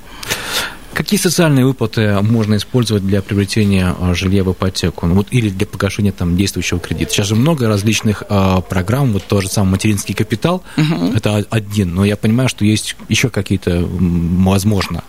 Какие 0.94 1.20
социальные 1.20 1.66
выплаты 1.66 2.22
можно 2.22 2.56
использовать 2.56 3.06
для 3.06 3.20
приобретения 3.20 3.94
а, 4.00 4.14
жилья 4.14 4.42
в 4.42 4.52
ипотеку? 4.52 5.04
Ну, 5.04 5.16
вот, 5.16 5.26
или 5.32 5.50
для 5.50 5.66
погашения 5.66 6.12
там, 6.12 6.34
действующего 6.34 6.80
кредита? 6.80 7.12
Сейчас 7.12 7.26
же 7.26 7.36
много 7.36 7.68
различных 7.68 8.22
э, 8.26 8.62
программ, 8.66 9.12
вот 9.12 9.24
тот 9.24 9.42
же 9.42 9.50
самый 9.50 9.72
материнский 9.72 10.14
капитал, 10.14 10.62
угу. 10.78 11.12
это 11.14 11.44
один, 11.50 11.94
но 11.94 12.06
я 12.06 12.16
понимаю, 12.16 12.48
что 12.48 12.64
есть 12.64 12.96
еще 13.10 13.28
какие-то, 13.28 13.86
возможно, 13.86 15.04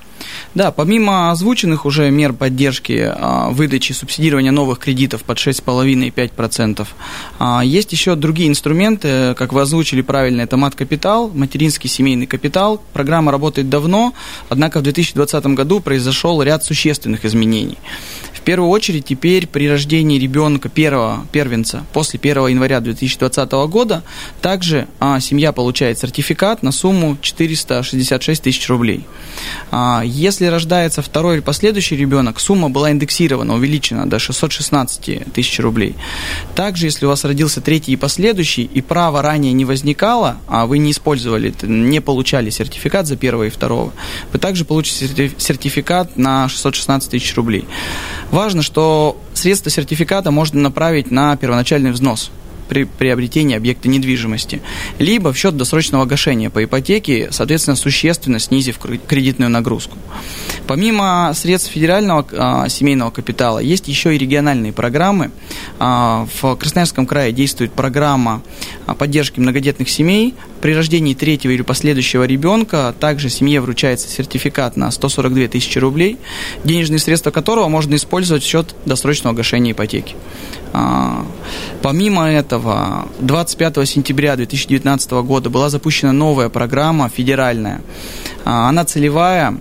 да, 0.56 0.72
помимо 0.72 1.32
озвученных 1.32 1.86
уже 1.86 2.10
мер 2.10 2.34
поддержки 2.34 3.12
а, 3.14 3.50
выдачи 3.50 3.92
субсидирования 3.94 4.52
новых 4.52 4.80
кредитов 4.80 5.24
под 5.24 5.38
6,5 5.38 6.08
и 6.08 6.10
5%, 6.10 6.88
а, 7.40 7.62
есть 7.64 7.92
еще 7.92 8.16
другие 8.16 8.50
инструменты, 8.50 9.36
как 9.36 9.54
вы 9.54 9.62
озвучили 9.62 10.02
правильно, 10.02 10.42
это 10.42 10.58
мат-капитал, 10.58 11.30
материнский 11.34 11.90
семейный 11.90 12.28
капитал. 12.28 12.82
Программа 12.94 13.32
работает 13.32 13.70
давно, 13.70 14.14
однако 14.50 14.80
в 14.80 14.84
2020 14.84 15.46
году 15.48 15.80
произошел 15.80 16.42
ряд 16.42 16.64
существенных 16.64 17.26
изменений 17.26 17.78
первую 18.48 18.70
очередь 18.70 19.04
теперь 19.04 19.46
при 19.46 19.70
рождении 19.70 20.18
ребенка 20.18 20.70
первого 20.70 21.26
первенца 21.34 21.84
после 21.92 22.18
1 22.18 22.48
января 22.48 22.80
2020 22.80 23.52
года 23.68 24.04
также 24.42 24.88
а, 25.02 25.20
семья 25.20 25.52
получает 25.52 26.00
сертификат 26.00 26.64
на 26.64 26.72
сумму 26.72 27.18
466 27.22 28.44
тысяч 28.44 28.70
рублей. 28.70 29.06
А, 29.70 30.02
если 30.28 30.46
рождается 30.48 31.02
второй 31.02 31.36
или 31.36 31.42
последующий 31.42 31.96
ребенок, 31.96 32.42
сумма 32.42 32.70
была 32.70 32.92
индексирована, 32.92 33.56
увеличена 33.56 34.10
до 34.10 34.20
616 34.20 35.32
тысяч 35.34 35.60
рублей. 35.60 35.96
Также, 36.54 36.88
если 36.88 37.06
у 37.06 37.10
вас 37.10 37.24
родился 37.24 37.62
третий 37.62 37.94
и 37.94 37.96
последующий, 37.96 38.64
и 38.64 38.82
право 38.82 39.22
ранее 39.22 39.54
не 39.54 39.64
возникало, 39.64 40.38
а 40.48 40.66
вы 40.66 40.80
не 40.80 40.92
использовали, 40.92 41.54
не 41.62 42.02
получали 42.02 42.50
сертификат 42.50 43.08
за 43.08 43.16
первого 43.16 43.46
и 43.46 43.50
второго, 43.50 43.94
вы 44.34 44.40
также 44.40 44.66
получите 44.66 45.32
сертификат 45.38 46.18
на 46.18 46.50
616 46.50 47.10
тысяч 47.10 47.34
рублей. 47.36 47.66
Важно, 48.30 48.62
что 48.62 49.18
средства 49.34 49.72
сертификата 49.72 50.32
можно 50.32 50.60
направить 50.60 51.10
на 51.10 51.38
первоначальный 51.38 51.92
взнос 51.92 52.32
при 52.68 52.84
приобретении 52.84 53.56
объекта 53.56 53.88
недвижимости, 53.88 54.62
либо 55.00 55.34
в 55.34 55.38
счет 55.38 55.58
досрочного 55.58 56.06
гашения 56.06 56.50
по 56.50 56.64
ипотеке, 56.64 57.30
соответственно, 57.32 57.76
существенно 57.76 58.40
снизив 58.40 58.80
кредитную 58.80 59.50
нагрузку. 59.50 59.98
Помимо 60.68 61.32
средств 61.34 61.72
федерального 61.72 62.26
а, 62.32 62.70
семейного 62.70 63.10
капитала, 63.12 63.60
есть 63.60 63.88
еще 63.88 64.16
и 64.16 64.18
региональные 64.18 64.74
программы. 64.74 65.32
А, 65.80 66.28
в 66.42 66.56
Красноярском 66.56 67.06
крае 67.06 67.32
действует 67.32 67.72
программа 67.72 68.42
а, 68.86 68.94
поддержки 68.94 69.40
многодетных 69.40 69.90
семей. 69.90 70.36
При 70.62 70.74
рождении 70.74 71.14
третьего 71.14 71.52
или 71.52 71.62
последующего 71.62 72.24
ребенка 72.24 72.94
также 73.00 73.30
семье 73.30 73.62
вручается 73.62 74.10
сертификат 74.10 74.76
на 74.76 74.92
142 74.92 75.48
тысячи 75.48 75.78
рублей, 75.78 76.18
денежные 76.64 77.00
средства 77.00 77.32
которого 77.32 77.68
можно 77.70 77.96
использовать 77.96 78.44
в 78.44 78.48
счет 78.48 78.76
досрочного 78.86 79.34
гашения 79.34 79.72
ипотеки. 79.72 80.16
А, 80.74 81.26
помимо 81.82 82.30
этого, 82.30 82.57
25 82.60 83.88
сентября 83.88 84.36
2019 84.36 85.12
года 85.12 85.50
была 85.50 85.70
запущена 85.70 86.12
новая 86.12 86.50
программа 86.50 87.10
федеральная. 87.10 87.82
А, 88.46 88.70
она 88.70 88.86
целевая, 88.86 89.58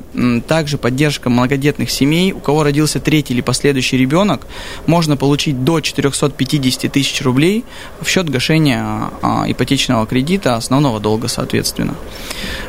также 0.47 0.79
поддержка 0.79 1.31
многодетных 1.31 1.91
семей. 1.91 2.33
У 2.33 2.39
кого 2.39 2.63
родился 2.63 3.01
третий 3.01 3.35
или 3.35 3.41
последующий 3.41 3.99
ребенок, 3.99 4.47
можно 4.87 5.17
получить 5.17 5.65
до 5.65 5.81
450 5.81 6.93
тысяч 6.93 7.23
рублей 7.23 7.65
в 8.01 8.09
счет 8.09 8.29
гашения 8.29 9.11
а, 9.23 9.45
ипотечного 9.49 10.07
кредита, 10.07 10.57
основного 10.57 11.01
долга, 11.01 11.29
соответственно. 11.29 11.95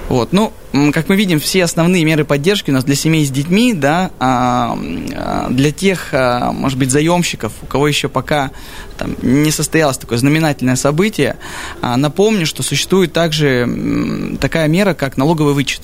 Вот. 0.10 0.34
Ну, 0.34 0.54
как 0.94 1.10
мы 1.10 1.16
видим, 1.16 1.40
все 1.40 1.64
основные 1.64 2.04
меры 2.04 2.26
поддержки 2.26 2.72
у 2.72 2.74
нас 2.74 2.84
для 2.84 2.96
семей 2.96 3.26
с 3.26 3.30
детьми, 3.30 3.74
да, 3.74 4.12
а, 4.20 4.78
а, 5.16 5.48
для 5.50 5.72
тех, 5.72 6.10
а, 6.12 6.52
может 6.52 6.78
быть, 6.78 6.92
заемщиков, 6.92 7.54
у 7.62 7.66
кого 7.66 7.88
еще 7.88 8.10
пока 8.10 8.52
там, 8.98 9.16
не 9.22 9.52
состоялось 9.52 9.98
такое 9.98 10.18
знаменательное 10.18 10.76
событие, 10.76 11.38
напомню, 11.82 12.46
что 12.46 12.64
существует 12.64 13.14
также 13.14 14.38
такая 14.42 14.68
мера, 14.68 14.94
как 14.94 15.18
налоговый 15.18 15.54
вычет 15.54 15.82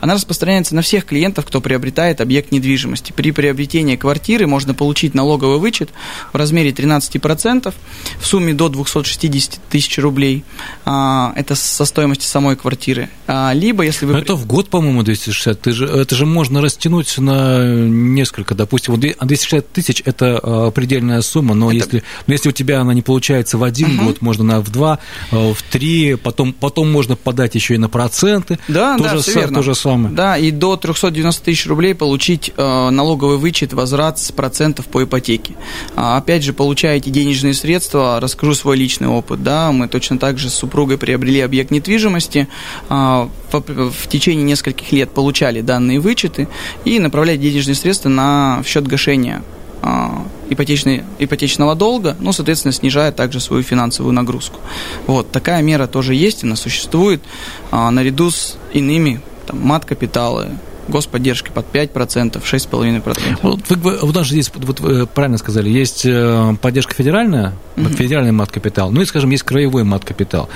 она 0.00 0.14
распространяется 0.14 0.74
на 0.74 0.82
всех 0.82 1.04
клиентов, 1.04 1.46
кто 1.46 1.60
приобретает 1.60 2.20
объект 2.20 2.52
недвижимости. 2.52 3.12
При 3.12 3.32
приобретении 3.32 3.96
квартиры 3.96 4.46
можно 4.46 4.74
получить 4.74 5.14
налоговый 5.14 5.58
вычет 5.58 5.90
в 6.32 6.36
размере 6.36 6.70
13% 6.70 7.72
в 8.20 8.26
сумме 8.26 8.54
до 8.54 8.68
260 8.68 9.60
тысяч 9.70 9.98
рублей. 9.98 10.44
А, 10.84 11.32
это 11.36 11.54
со 11.54 11.84
стоимости 11.84 12.24
самой 12.24 12.56
квартиры. 12.56 13.08
А, 13.26 13.52
либо, 13.52 13.82
если 13.84 14.06
вы... 14.06 14.14
Но 14.14 14.18
это 14.18 14.34
в 14.34 14.46
год, 14.46 14.68
по-моему, 14.68 15.02
260. 15.02 15.60
Ты 15.60 15.72
же, 15.72 15.86
это 15.86 16.14
же 16.14 16.26
можно 16.26 16.60
растянуть 16.60 17.18
на 17.18 17.64
несколько, 17.86 18.54
допустим, 18.54 18.94
вот 18.94 19.00
260 19.00 19.72
тысяч– 19.72 20.02
это 20.04 20.38
а, 20.42 20.70
предельная 20.70 21.20
сумма, 21.22 21.54
но 21.54 21.70
это... 21.70 21.76
если, 21.76 22.02
если 22.26 22.48
у 22.48 22.52
тебя 22.52 22.80
она 22.80 22.94
не 22.94 23.02
получается 23.02 23.58
в 23.58 23.64
один 23.64 23.96
угу. 23.96 24.06
год, 24.06 24.22
можно 24.22 24.44
на 24.44 24.60
в 24.60 24.70
два, 24.70 24.98
в 25.30 25.56
три, 25.70 26.14
потом, 26.16 26.52
потом 26.52 26.90
можно 26.90 27.16
подать 27.16 27.54
еще 27.54 27.74
и 27.74 27.78
на 27.78 27.88
проценты. 27.88 28.58
Да, 28.68 28.96
то 28.96 29.04
да, 29.04 29.16
же, 29.16 29.22
все 29.22 29.34
верно. 29.34 29.58
То 29.58 29.62
же 29.62 29.74
самое. 29.90 30.14
Да, 30.14 30.36
и 30.36 30.50
до 30.50 30.76
390 30.76 31.44
тысяч 31.44 31.66
рублей 31.66 31.94
получить 31.94 32.52
э, 32.56 32.90
налоговый 32.90 33.38
вычет, 33.38 33.72
возврат 33.72 34.18
с 34.18 34.32
процентов 34.32 34.86
по 34.86 35.04
ипотеке. 35.04 35.54
А, 35.96 36.16
опять 36.16 36.42
же, 36.42 36.52
получаете 36.52 37.10
денежные 37.10 37.54
средства, 37.54 38.20
расскажу 38.20 38.54
свой 38.54 38.76
личный 38.76 39.08
опыт. 39.08 39.42
Да, 39.42 39.72
мы 39.72 39.88
точно 39.88 40.18
так 40.18 40.38
же 40.38 40.50
с 40.50 40.54
супругой 40.54 40.98
приобрели 40.98 41.40
объект 41.40 41.70
недвижимости, 41.70 42.48
а, 42.88 43.28
в, 43.50 43.90
в 43.90 44.08
течение 44.08 44.44
нескольких 44.44 44.92
лет 44.92 45.10
получали 45.10 45.60
данные 45.60 46.00
вычеты 46.00 46.48
и 46.84 46.98
направляли 46.98 47.38
денежные 47.38 47.74
средства 47.74 48.08
на 48.08 48.62
в 48.62 48.68
счет 48.68 48.86
гашения 48.86 49.42
а, 49.82 50.26
ипотечный, 50.50 51.04
ипотечного 51.18 51.74
долга, 51.74 52.16
ну, 52.20 52.32
соответственно, 52.32 52.72
снижая 52.72 53.12
также 53.12 53.40
свою 53.40 53.62
финансовую 53.62 54.12
нагрузку. 54.12 54.60
Вот, 55.06 55.30
такая 55.30 55.62
мера 55.62 55.86
тоже 55.86 56.14
есть, 56.14 56.44
она 56.44 56.56
существует 56.56 57.22
а, 57.70 57.90
наряду 57.90 58.30
с 58.30 58.56
иными 58.72 59.20
там, 59.48 59.60
мат-капиталы, 59.60 60.50
господдержки 60.88 61.50
под 61.50 61.66
5%, 61.72 62.42
6,5%. 62.42 63.38
Вот, 63.42 63.60
вы, 63.68 63.98
вот 63.98 64.14
даже 64.14 64.30
здесь, 64.30 64.50
вот 64.54 64.80
вы 64.80 65.06
правильно 65.06 65.38
сказали, 65.38 65.68
есть 65.68 66.04
э, 66.04 66.56
поддержка 66.60 66.94
федеральная, 66.94 67.54
mm-hmm. 67.76 67.94
федеральный 67.94 68.32
мат-капитал, 68.32 68.90
ну 68.90 69.00
и, 69.00 69.04
скажем, 69.04 69.30
есть 69.30 69.42
краевой 69.42 69.84
мат-капитал. 69.84 70.48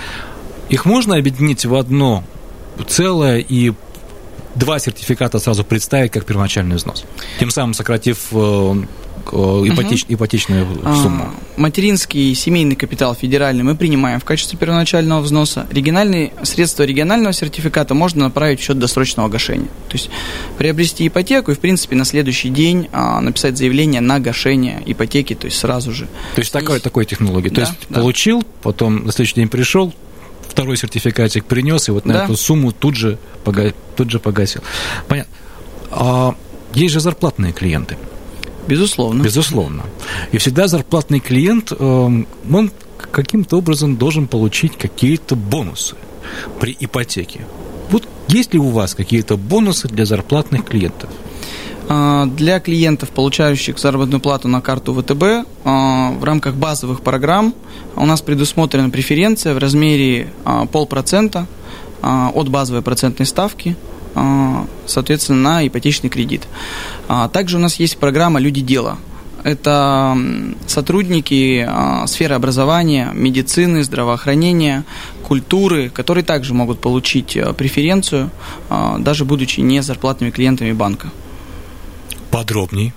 Их 0.68 0.84
можно 0.84 1.16
объединить 1.16 1.64
в 1.64 1.74
одно 1.74 2.24
целое 2.88 3.38
и 3.38 3.72
два 4.54 4.78
сертификата 4.78 5.38
сразу 5.38 5.64
представить 5.64 6.12
как 6.12 6.24
первоначальный 6.24 6.76
взнос, 6.76 7.04
тем 7.38 7.50
самым 7.50 7.74
сократив 7.74 8.28
э, 8.32 8.34
Э, 8.34 8.74
ипотеч, 9.30 10.04
угу. 10.04 10.14
ипотечную 10.14 10.66
сумму? 10.96 11.24
А, 11.24 11.60
материнский 11.60 12.34
семейный 12.34 12.76
капитал 12.76 13.14
федеральный 13.14 13.62
мы 13.62 13.74
принимаем 13.74 14.20
в 14.20 14.24
качестве 14.24 14.58
первоначального 14.58 15.20
взноса. 15.20 15.66
Региональные 15.70 16.32
средства 16.42 16.82
регионального 16.84 17.32
сертификата 17.32 17.94
можно 17.94 18.24
направить 18.24 18.60
в 18.60 18.62
счет 18.62 18.78
досрочного 18.78 19.28
гашения. 19.28 19.68
То 19.88 19.94
есть 19.94 20.10
приобрести 20.58 21.06
ипотеку 21.06 21.52
и, 21.52 21.54
в 21.54 21.58
принципе, 21.58 21.96
на 21.96 22.04
следующий 22.04 22.48
день 22.48 22.88
а, 22.92 23.20
написать 23.20 23.56
заявление 23.56 24.00
на 24.00 24.20
гашение 24.20 24.82
ипотеки, 24.86 25.34
то 25.34 25.46
есть 25.46 25.58
сразу 25.58 25.92
же. 25.92 26.06
То 26.34 26.40
есть 26.40 26.52
такой, 26.52 26.80
такой 26.80 27.04
технологии. 27.04 27.48
Да, 27.48 27.54
то 27.54 27.60
есть 27.62 27.74
да. 27.88 28.00
получил, 28.00 28.42
потом 28.62 29.06
на 29.06 29.12
следующий 29.12 29.36
день 29.36 29.48
пришел, 29.48 29.92
второй 30.48 30.76
сертификатик 30.76 31.44
принес, 31.44 31.88
и 31.88 31.92
вот 31.92 32.04
на 32.04 32.14
да. 32.14 32.24
эту 32.24 32.36
сумму 32.36 32.72
тут 32.72 32.94
же, 32.96 33.18
пога... 33.44 33.72
тут 33.96 34.10
же 34.10 34.18
погасил. 34.18 34.62
Понятно. 35.08 35.32
А, 35.90 36.34
есть 36.74 36.92
же 36.92 37.00
зарплатные 37.00 37.52
клиенты. 37.52 37.96
Безусловно. 38.68 39.22
Безусловно. 39.22 39.82
И 40.32 40.38
всегда 40.38 40.68
зарплатный 40.68 41.20
клиент, 41.20 41.72
эм, 41.72 42.26
он 42.50 42.70
каким-то 43.10 43.58
образом 43.58 43.96
должен 43.96 44.26
получить 44.26 44.78
какие-то 44.78 45.36
бонусы 45.36 45.96
при 46.60 46.76
ипотеке. 46.78 47.40
Вот 47.90 48.08
есть 48.28 48.54
ли 48.54 48.58
у 48.58 48.68
вас 48.68 48.94
какие-то 48.94 49.36
бонусы 49.36 49.88
для 49.88 50.06
зарплатных 50.06 50.64
клиентов? 50.64 51.10
А, 51.88 52.26
для 52.26 52.60
клиентов, 52.60 53.10
получающих 53.10 53.78
заработную 53.78 54.20
плату 54.20 54.48
на 54.48 54.60
карту 54.60 54.94
ВТБ, 54.94 55.46
а, 55.64 56.12
в 56.12 56.24
рамках 56.24 56.54
базовых 56.54 57.02
программ 57.02 57.54
у 57.96 58.06
нас 58.06 58.22
предусмотрена 58.22 58.90
преференция 58.90 59.54
в 59.54 59.58
размере 59.58 60.32
а, 60.44 60.66
полпроцента 60.66 61.46
от 62.02 62.48
базовой 62.48 62.82
процентной 62.82 63.26
ставки 63.26 63.76
соответственно, 64.86 65.38
на 65.38 65.66
ипотечный 65.66 66.10
кредит. 66.10 66.46
Также 67.32 67.56
у 67.56 67.60
нас 67.60 67.76
есть 67.76 67.98
программа 67.98 68.40
«Люди 68.40 68.60
дела», 68.60 68.98
это 69.44 70.16
сотрудники 70.68 71.68
сферы 72.06 72.36
образования, 72.36 73.10
медицины, 73.12 73.82
здравоохранения, 73.82 74.84
культуры, 75.24 75.90
которые 75.90 76.22
также 76.22 76.54
могут 76.54 76.80
получить 76.80 77.36
преференцию, 77.56 78.30
даже 78.98 79.24
будучи 79.24 79.58
не 79.58 79.82
зарплатными 79.82 80.30
клиентами 80.30 80.70
банка. 80.70 81.10
Подробней. 82.30 82.92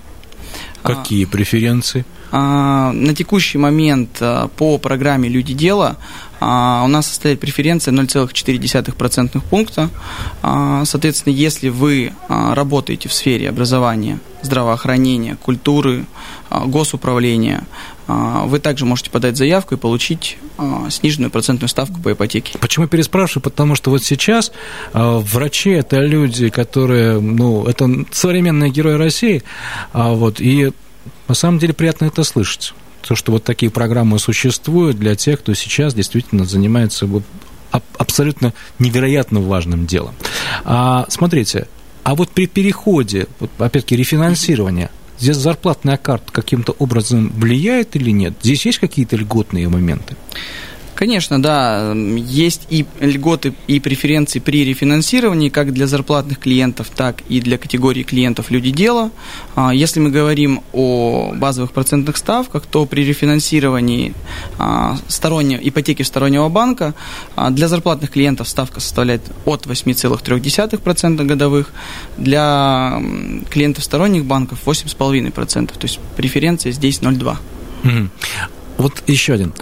Какие 0.86 1.24
а, 1.24 1.28
преференции? 1.28 2.04
А, 2.32 2.92
на 2.92 3.14
текущий 3.14 3.58
момент 3.58 4.18
а, 4.20 4.48
по 4.48 4.78
программе 4.78 5.28
«Люди 5.28 5.54
дела» 5.54 5.96
а, 6.40 6.82
у 6.84 6.88
нас 6.88 7.06
составляет 7.06 7.40
преференция 7.40 7.92
0,4% 7.92 9.40
пункта. 9.48 9.90
А, 10.42 10.84
соответственно, 10.84 11.32
если 11.32 11.68
вы 11.68 12.12
а, 12.28 12.54
работаете 12.54 13.08
в 13.08 13.12
сфере 13.12 13.48
образования, 13.48 14.18
здравоохранения, 14.42 15.36
культуры, 15.36 16.04
а, 16.50 16.66
госуправления, 16.66 17.60
а, 17.60 17.66
вы 18.06 18.58
также 18.60 18.84
можете 18.84 19.10
подать 19.10 19.36
заявку 19.36 19.74
и 19.74 19.78
получить 19.78 20.38
а, 20.58 20.88
сниженную 20.90 21.30
процентную 21.30 21.68
ставку 21.68 22.00
по 22.00 22.12
ипотеке. 22.12 22.58
Почему 22.58 22.86
переспрашиваю? 22.86 23.42
Потому 23.42 23.74
что 23.74 23.90
вот 23.90 24.02
сейчас 24.02 24.52
врачи– 24.92 25.70
это 25.72 26.00
люди, 26.00 26.48
которые, 26.48 27.20
ну, 27.20 27.64
это 27.66 27.88
современные 28.12 28.70
герои 28.70 28.94
России, 28.94 29.42
вот, 29.92 30.40
и 30.40 30.72
на 31.28 31.34
самом 31.34 31.58
деле 31.58 31.74
приятно 31.74 32.06
это 32.06 32.22
слышать. 32.22 32.74
То, 33.02 33.14
что 33.14 33.32
вот 33.32 33.44
такие 33.44 33.70
программы 33.70 34.18
существуют 34.18 34.98
для 34.98 35.14
тех, 35.14 35.40
кто 35.40 35.54
сейчас 35.54 35.94
действительно 35.94 36.44
занимается 36.44 37.06
вот 37.06 37.22
абсолютно 37.98 38.52
невероятно 38.78 39.40
важным 39.40 39.86
делом. 39.86 40.14
А, 40.64 41.06
смотрите, 41.08 41.68
а 42.02 42.14
вот 42.14 42.30
при 42.30 42.46
переходе, 42.46 43.26
вот, 43.40 43.50
опять-таки, 43.58 43.96
рефинансирования, 43.96 44.90
здесь 45.18 45.36
зарплатная 45.36 45.96
карта 45.96 46.32
каким-то 46.32 46.72
образом 46.78 47.32
влияет 47.36 47.96
или 47.96 48.10
нет? 48.10 48.34
Здесь 48.42 48.66
есть 48.66 48.78
какие-то 48.78 49.16
льготные 49.16 49.68
моменты? 49.68 50.16
Конечно, 50.96 51.40
да. 51.40 51.92
Есть 51.94 52.66
и 52.70 52.86
льготы, 53.00 53.52
и 53.66 53.80
преференции 53.80 54.38
при 54.38 54.64
рефинансировании, 54.64 55.50
как 55.50 55.74
для 55.74 55.86
зарплатных 55.86 56.38
клиентов, 56.38 56.88
так 56.88 57.20
и 57.28 57.40
для 57.40 57.58
категории 57.58 58.02
клиентов 58.02 58.50
люди 58.50 58.70
дела. 58.70 59.10
А, 59.54 59.74
если 59.74 60.00
мы 60.00 60.08
говорим 60.08 60.62
о 60.72 61.34
базовых 61.34 61.72
процентных 61.72 62.16
ставках, 62.16 62.64
то 62.64 62.86
при 62.86 63.04
рефинансировании 63.04 64.14
а, 64.58 64.96
сторонней, 65.06 65.58
ипотеки 65.62 66.02
стороннего 66.02 66.48
банка 66.48 66.94
а, 67.34 67.50
для 67.50 67.68
зарплатных 67.68 68.10
клиентов 68.10 68.48
ставка 68.48 68.80
составляет 68.80 69.22
от 69.44 69.66
8,3% 69.66 71.24
годовых, 71.24 71.72
для 72.16 73.02
клиентов 73.50 73.84
сторонних 73.84 74.24
банков 74.24 74.60
8,5%. 74.64 75.66
То 75.66 75.72
есть 75.82 76.00
преференция 76.16 76.72
здесь 76.72 77.00
0,2%. 77.00 77.36
Угу. 77.84 78.08
Вот 78.78 79.02
еще 79.06 79.34
один. 79.34 79.52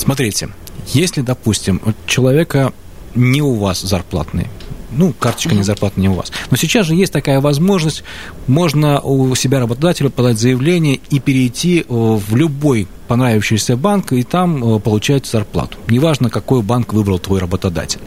Смотрите, 0.00 0.48
если, 0.94 1.20
допустим, 1.20 1.78
у 1.84 1.92
человека 2.08 2.72
не 3.14 3.42
у 3.42 3.52
вас 3.56 3.82
зарплатный, 3.82 4.46
ну, 4.92 5.12
карточка 5.12 5.54
не 5.54 5.62
зарплатная 5.62 6.04
не 6.04 6.08
у 6.08 6.14
вас. 6.14 6.32
Но 6.50 6.56
сейчас 6.56 6.86
же 6.86 6.94
есть 6.94 7.12
такая 7.12 7.38
возможность, 7.42 8.02
можно 8.46 8.98
у 9.00 9.34
себя 9.34 9.60
работодателя 9.60 10.08
подать 10.08 10.38
заявление 10.38 11.00
и 11.10 11.20
перейти 11.20 11.80
э, 11.80 11.84
в 11.86 12.34
любой 12.34 12.88
понравившийся 13.08 13.76
банк 13.76 14.14
и 14.14 14.22
там 14.22 14.76
э, 14.76 14.80
получать 14.80 15.26
зарплату. 15.26 15.76
Неважно, 15.88 16.30
какой 16.30 16.62
банк 16.62 16.94
выбрал 16.94 17.18
твой 17.18 17.38
работодатель. 17.38 18.00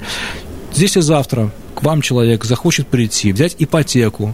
Здесь 0.73 0.97
и 0.97 1.01
завтра 1.01 1.51
к 1.75 1.84
вам 1.84 2.01
человек 2.01 2.43
захочет 2.43 2.88
прийти, 2.88 3.32
взять 3.32 3.56
ипотеку 3.60 4.34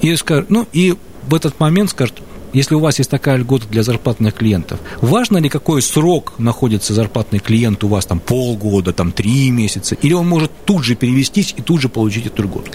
и 0.00 0.16
скажет, 0.16 0.48
ну, 0.48 0.66
и 0.72 0.96
в 1.28 1.34
этот 1.34 1.60
момент 1.60 1.90
скажет, 1.90 2.22
если 2.56 2.74
у 2.74 2.80
вас 2.80 2.98
есть 2.98 3.10
такая 3.10 3.36
льгота 3.36 3.66
для 3.68 3.82
зарплатных 3.82 4.32
клиентов, 4.32 4.80
важно 5.02 5.36
ли 5.36 5.50
какой 5.50 5.82
срок 5.82 6.32
находится 6.38 6.94
зарплатный 6.94 7.38
клиент 7.38 7.84
у 7.84 7.88
вас, 7.88 8.06
там 8.06 8.18
полгода, 8.18 8.94
там 8.94 9.12
три 9.12 9.50
месяца, 9.50 9.94
или 9.94 10.14
он 10.14 10.26
может 10.26 10.50
тут 10.64 10.82
же 10.82 10.94
перевестись 10.94 11.52
и 11.54 11.60
тут 11.60 11.82
же 11.82 11.90
получить 11.90 12.26
эту 12.26 12.44
льготу? 12.44 12.70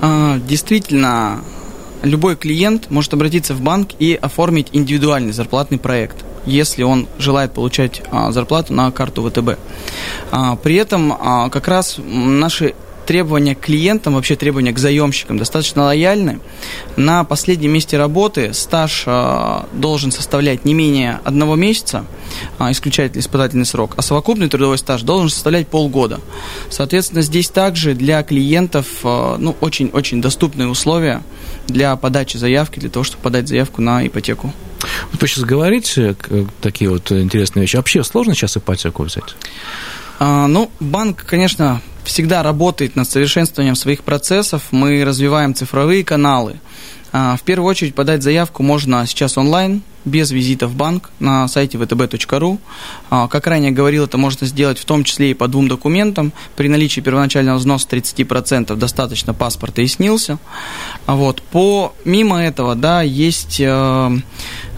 А, 0.00 0.38
действительно, 0.38 1.42
любой 2.04 2.36
клиент 2.36 2.90
может 2.90 3.12
обратиться 3.12 3.54
в 3.54 3.60
банк 3.60 3.90
и 3.98 4.14
оформить 4.14 4.68
индивидуальный 4.72 5.32
зарплатный 5.32 5.78
проект 5.78 6.24
если 6.46 6.82
он 6.82 7.08
желает 7.18 7.52
получать 7.52 8.02
а, 8.10 8.30
зарплату 8.30 8.74
на 8.74 8.90
карту 8.90 9.26
ВТБ. 9.28 9.58
А, 10.30 10.56
при 10.56 10.76
этом 10.76 11.10
а, 11.18 11.48
как 11.48 11.68
раз 11.68 11.96
наши 11.98 12.74
требования 13.04 13.54
к 13.54 13.60
клиентам, 13.60 14.14
вообще 14.14 14.36
требования 14.36 14.72
к 14.72 14.78
заемщикам 14.78 15.38
достаточно 15.38 15.84
лояльны. 15.84 16.40
На 16.96 17.24
последнем 17.24 17.72
месте 17.72 17.96
работы 17.96 18.52
стаж 18.52 19.04
э, 19.06 19.62
должен 19.72 20.10
составлять 20.10 20.64
не 20.64 20.74
менее 20.74 21.20
одного 21.24 21.56
месяца, 21.56 22.04
э, 22.58 22.70
исключает 22.70 23.16
испытательный 23.16 23.66
срок, 23.66 23.94
а 23.96 24.02
совокупный 24.02 24.48
трудовой 24.48 24.78
стаж 24.78 25.02
должен 25.02 25.28
составлять 25.28 25.68
полгода. 25.68 26.20
Соответственно, 26.70 27.22
здесь 27.22 27.48
также 27.48 27.94
для 27.94 28.22
клиентов 28.22 28.86
э, 29.04 29.36
ну, 29.38 29.56
очень-очень 29.60 30.20
доступные 30.20 30.68
условия 30.68 31.22
для 31.66 31.96
подачи 31.96 32.36
заявки, 32.36 32.78
для 32.78 32.90
того, 32.90 33.04
чтобы 33.04 33.22
подать 33.22 33.48
заявку 33.48 33.82
на 33.82 34.06
ипотеку. 34.06 34.52
Вы 35.12 35.28
сейчас 35.28 35.44
говорите 35.44 36.14
такие 36.60 36.90
вот 36.90 37.10
интересные 37.10 37.62
вещи. 37.62 37.76
Вообще 37.76 38.04
сложно 38.04 38.34
сейчас 38.34 38.56
ипотеку 38.56 39.04
взять? 39.04 39.34
А, 40.18 40.46
ну, 40.46 40.70
банк, 40.80 41.24
конечно, 41.24 41.80
всегда 42.04 42.42
работает 42.42 42.96
над 42.96 43.10
совершенствованием 43.10 43.76
своих 43.76 44.02
процессов. 44.02 44.62
Мы 44.70 45.04
развиваем 45.04 45.54
цифровые 45.54 46.04
каналы. 46.04 46.60
А, 47.12 47.36
в 47.36 47.42
первую 47.42 47.70
очередь 47.70 47.94
подать 47.94 48.22
заявку 48.22 48.62
можно 48.62 49.06
сейчас 49.06 49.38
онлайн, 49.38 49.82
без 50.04 50.30
визита 50.32 50.66
в 50.66 50.74
банк 50.74 51.10
на 51.20 51.46
сайте 51.48 51.78
vtb.ru. 51.78 52.58
А, 53.08 53.28
как 53.28 53.46
ранее 53.46 53.70
говорил, 53.70 54.04
это 54.04 54.18
можно 54.18 54.46
сделать 54.46 54.78
в 54.78 54.84
том 54.84 55.04
числе 55.04 55.30
и 55.30 55.34
по 55.34 55.48
двум 55.48 55.68
документам. 55.68 56.32
При 56.56 56.68
наличии 56.68 57.00
первоначального 57.00 57.56
взноса 57.56 57.86
30% 57.88 58.74
достаточно 58.76 59.32
паспорта 59.32 59.82
и 59.82 59.86
снился. 59.86 60.38
Вот. 61.06 61.40
Помимо 61.52 62.42
этого, 62.42 62.74
да, 62.74 63.02
есть 63.02 63.60
э, 63.60 64.18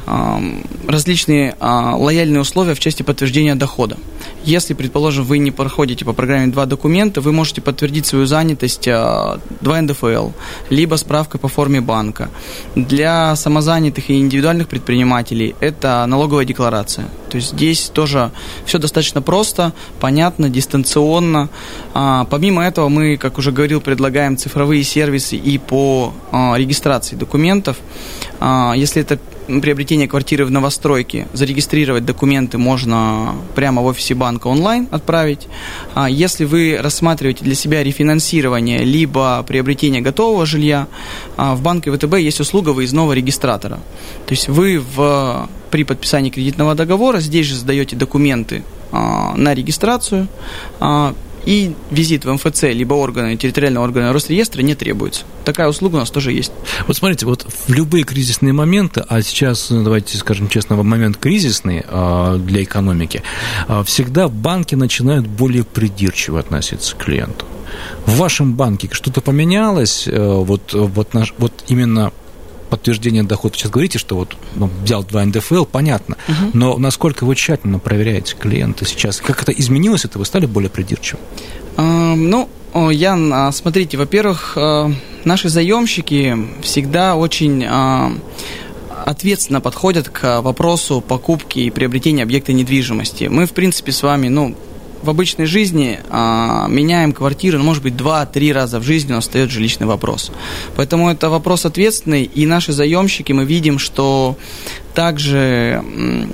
различные 0.07 1.57
а, 1.59 1.97
лояльные 1.97 2.41
условия 2.41 2.75
в 2.75 2.79
части 2.79 3.03
подтверждения 3.03 3.57
дохода. 3.57 3.97
Если, 4.45 4.75
предположим, 4.75 5.25
вы 5.25 5.39
не 5.39 5.51
проходите 5.51 6.05
по 6.05 6.13
программе 6.13 6.47
два 6.47 6.67
документа, 6.67 7.21
вы 7.21 7.33
можете 7.33 7.61
подтвердить 7.61 8.07
свою 8.07 8.27
занятость 8.27 8.85
2 8.85 8.95
а, 8.95 9.41
НДФЛ, 9.63 10.31
либо 10.71 10.95
справкой 10.97 11.41
по 11.41 11.49
форме 11.49 11.81
банка. 11.81 12.31
Для 12.77 13.35
самозанятых 13.35 14.09
и 14.11 14.19
индивидуальных 14.19 14.69
предпринимателей 14.69 15.57
это 15.61 16.07
налоговая 16.07 16.45
декларация. 16.45 17.09
То 17.29 17.39
есть 17.39 17.53
здесь 17.53 17.91
тоже 17.93 18.31
все 18.65 18.79
достаточно 18.79 19.23
просто, 19.23 19.73
понятно, 19.99 20.49
дистанционно. 20.49 21.49
А, 21.95 22.25
помимо 22.31 22.65
этого 22.65 22.89
мы, 22.89 23.17
как 23.17 23.39
уже 23.39 23.51
говорил, 23.51 23.81
предлагаем 23.81 24.37
цифровые 24.37 24.85
сервисы 24.85 25.37
и 25.37 25.59
по 25.59 26.15
регистрации 26.33 27.17
документов. 27.17 27.77
Если 28.75 29.03
это 29.03 29.19
приобретения 29.47 30.09
квартиры 30.09 30.45
в 30.45 30.51
новостройке 30.51 31.29
зарегистрировать 31.33 32.05
документы 32.05 32.59
можно 32.59 33.35
прямо 33.55 33.83
в 33.83 33.87
офисе 33.87 34.15
банка 34.15 34.49
онлайн 34.49 34.89
отправить. 34.91 35.47
А 35.95 36.11
если 36.11 36.45
вы 36.45 36.79
рассматриваете 36.81 37.45
для 37.45 37.55
себя 37.55 37.83
рефинансирование 37.83 38.79
либо 38.79 39.45
приобретение 39.47 40.01
готового 40.01 40.47
жилья, 40.47 40.89
а, 41.37 41.55
в 41.55 41.63
банке 41.63 41.91
ВТБ 41.91 42.15
есть 42.19 42.41
услуга 42.41 42.71
выездного 42.71 43.13
регистратора. 43.13 43.77
То 44.27 44.33
есть 44.33 44.49
вы 44.49 44.79
в, 44.79 45.49
при 45.71 45.85
подписании 45.85 46.31
кредитного 46.31 46.75
договора 46.75 47.21
здесь 47.21 47.47
же 47.47 47.55
сдаете 47.55 47.97
документы 47.97 48.63
а, 48.93 49.35
на 49.37 49.55
регистрацию, 49.55 50.29
и 51.47 51.75
визит 51.91 52.25
в 52.25 52.33
МФЦ 52.33 52.65
либо 52.65 52.95
органы 52.95 53.37
территориального 53.37 53.85
органа 53.85 54.13
Росреестра 54.13 54.61
не 54.63 54.75
требуется. 54.75 55.25
Такая 55.45 55.69
услуга 55.69 55.97
у 55.97 55.99
нас 56.01 56.11
тоже 56.11 56.33
есть. 56.33 56.53
Вот 56.87 56.97
смотрите, 56.97 57.25
вот 57.25 57.47
в 57.67 57.73
любые 57.73 58.05
кризисные 58.05 58.53
моменты, 58.53 59.05
а 59.09 59.23
сейчас, 59.23 59.71
ну, 59.71 59.85
давайте 59.85 60.19
скажем 60.19 60.49
честно, 60.49 60.77
момент 60.77 61.17
кризисный 61.17 61.85
а, 61.89 62.37
для 62.37 62.65
экономики, 62.65 63.23
а, 63.69 63.85
всегда 63.85 64.29
банки 64.29 64.75
начинают 64.75 65.27
более 65.27 65.65
придирчиво 65.65 66.41
относиться 66.41 66.97
к 66.97 67.05
клиенту. 67.05 67.47
В 68.07 68.17
вашем 68.17 68.55
банке 68.55 68.89
что-то 68.91 69.21
поменялось? 69.21 70.09
Э, 70.09 70.35
вот, 70.35 70.73
вот, 70.73 71.15
наш, 71.15 71.35
вот 71.39 71.53
именно 71.69 72.13
подтверждение 72.77 73.23
дохода. 73.23 73.57
Сейчас 73.57 73.71
говорите, 73.71 73.99
что 73.99 74.17
вот 74.17 74.37
ну, 74.55 74.71
взял 74.83 75.03
2 75.05 75.25
НДФЛ, 75.27 75.65
понятно, 75.65 76.17
угу. 76.29 76.51
но 76.53 76.79
насколько 76.79 77.25
вы 77.25 77.35
тщательно 77.35 77.79
проверяете 77.79 78.37
клиента 78.37 78.85
сейчас? 78.85 79.19
Как 79.19 79.43
это 79.43 79.53
изменилось, 79.53 80.05
это 80.05 80.19
вы 80.19 80.25
стали 80.25 80.47
более 80.47 80.71
придирчивым? 80.71 81.23
А, 81.77 82.15
ну, 82.15 82.49
Ян, 82.91 83.33
а, 83.33 83.53
смотрите, 83.53 83.97
во-первых, 83.97 84.53
а, 84.57 84.91
наши 85.25 85.49
заемщики 85.49 86.37
всегда 86.63 87.17
очень 87.17 87.67
ответственно 89.07 89.61
подходят 89.61 90.09
к 90.09 90.41
вопросу 90.41 91.01
покупки 91.01 91.61
и 91.61 91.71
приобретения 91.71 92.25
объекта 92.25 92.53
недвижимости. 92.53 93.25
Мы, 93.25 93.47
в 93.47 93.53
принципе, 93.53 93.93
с 93.93 94.03
вами, 94.03 94.29
ну, 94.29 94.57
в 95.07 95.11
обычной 95.11 95.47
жизни 95.47 96.01
а, 96.11 96.67
меняем 96.69 97.13
квартиру, 97.13 97.59
ну, 97.59 97.65
может 97.65 97.83
быть, 97.83 97.97
два-три 97.97 98.53
раза 98.53 98.81
в 98.81 98.83
жизни 98.83 99.13
у 99.13 99.15
нас 99.15 99.25
встает 99.25 99.51
жилищный 99.51 99.87
вопрос. 99.87 100.33
Поэтому 100.75 101.09
это 101.09 101.31
вопрос 101.31 101.65
ответственный, 101.65 102.25
и 102.25 102.45
наши 102.45 102.73
заемщики, 102.73 103.33
мы 103.33 103.45
видим, 103.45 103.79
что 103.79 104.37
также 104.97 105.85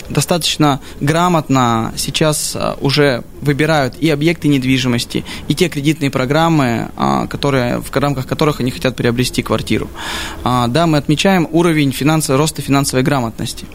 достаточно 0.09 0.81
грамотно 1.01 1.93
сейчас 1.97 2.55
а, 2.55 2.79
уже 2.81 3.25
выбирают 3.41 3.97
и 3.99 4.09
объекты 4.09 4.47
недвижимости, 4.47 5.25
и 5.49 5.55
те 5.57 5.69
кредитные 5.69 6.13
программы, 6.13 6.91
а, 6.97 7.27
которые, 7.27 7.81
в 7.81 7.95
рамках 7.97 8.29
которых 8.29 8.61
они 8.61 8.71
хотят 8.71 8.95
приобрести 8.95 9.43
квартиру. 9.43 9.91
А, 10.45 10.69
да, 10.69 10.87
мы 10.87 10.99
отмечаем 10.99 11.49
уровень 11.51 11.91
финансового, 11.91 12.41
роста 12.41 12.63
финансовой 12.63 13.03
грамотности. 13.03 13.67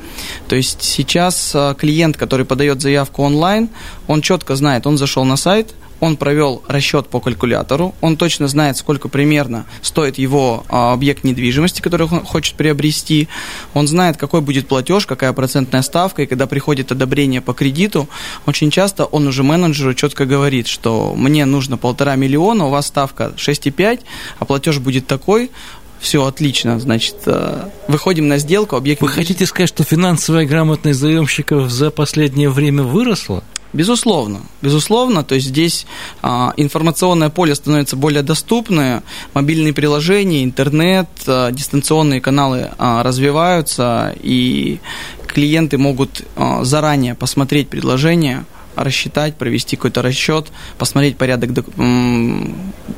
То 0.47 0.55
есть 0.55 0.81
сейчас 0.81 1.53
клиент, 1.77 2.15
который 2.15 2.45
подает 2.45 2.81
заявку 2.81 3.23
онлайн, 3.23 3.67
он 4.07 4.21
четко 4.21 4.55
знает, 4.55 4.87
он 4.87 4.97
зашел 4.97 5.25
на 5.25 5.35
сайт, 5.35 5.75
он 5.99 6.17
провел 6.17 6.63
расчет 6.67 7.07
по 7.07 7.19
калькулятору, 7.19 7.95
он 8.01 8.17
точно 8.17 8.47
знает, 8.47 8.77
сколько 8.77 9.09
примерно 9.09 9.65
стоит 9.81 10.17
его 10.17 10.63
а, 10.69 10.93
объект 10.93 11.23
недвижимости, 11.23 11.81
который 11.81 12.07
он 12.07 12.23
хочет 12.25 12.55
приобрести, 12.55 13.27
он 13.73 13.87
знает, 13.87 14.17
какой 14.17 14.41
будет 14.41 14.67
платеж, 14.67 15.05
какая 15.05 15.33
процентная 15.33 15.81
ставка, 15.81 16.23
и 16.23 16.25
когда 16.25 16.47
приходит 16.47 16.91
одобрение 16.91 17.41
по 17.41 17.53
кредиту, 17.53 18.07
очень 18.45 18.71
часто 18.71 19.05
он 19.05 19.27
уже 19.27 19.43
менеджеру 19.43 19.93
четко 19.93 20.25
говорит, 20.25 20.67
что 20.67 21.13
мне 21.15 21.45
нужно 21.45 21.77
полтора 21.77 22.15
миллиона, 22.15 22.65
у 22.65 22.69
вас 22.69 22.87
ставка 22.87 23.33
6,5, 23.35 24.01
а 24.39 24.45
платеж 24.45 24.79
будет 24.79 25.07
такой, 25.07 25.51
все 25.99 26.25
отлично, 26.25 26.79
значит, 26.79 27.15
э, 27.25 27.69
выходим 27.87 28.27
на 28.27 28.37
сделку, 28.37 28.75
объект... 28.75 29.01
Вы 29.01 29.07
хотите 29.07 29.45
сказать, 29.45 29.69
что 29.69 29.83
финансовая 29.83 30.45
грамотность 30.45 30.99
заемщиков 30.99 31.69
за 31.71 31.89
последнее 31.89 32.49
время 32.49 32.83
выросла? 32.83 33.43
Безусловно, 33.73 34.41
безусловно, 34.61 35.23
то 35.23 35.35
есть 35.35 35.47
здесь 35.47 35.85
а, 36.21 36.53
информационное 36.55 37.29
поле 37.29 37.53
становится 37.53 37.97
более 37.97 38.23
доступное, 38.23 39.03
мобильные 39.33 39.73
приложения, 39.73 40.43
интернет, 40.43 41.09
а, 41.27 41.51
дистанционные 41.51 42.21
каналы 42.21 42.71
а, 42.77 43.03
развиваются, 43.03 44.15
и 44.23 44.79
клиенты 45.27 45.77
могут 45.77 46.23
а, 46.35 46.63
заранее 46.63 47.13
посмотреть 47.13 47.67
предложение, 47.67 48.45
рассчитать, 48.77 49.35
провести 49.35 49.75
какой-то 49.75 50.01
расчет, 50.01 50.47
посмотреть 50.77 51.17
порядок, 51.17 51.53
док, 51.53 51.65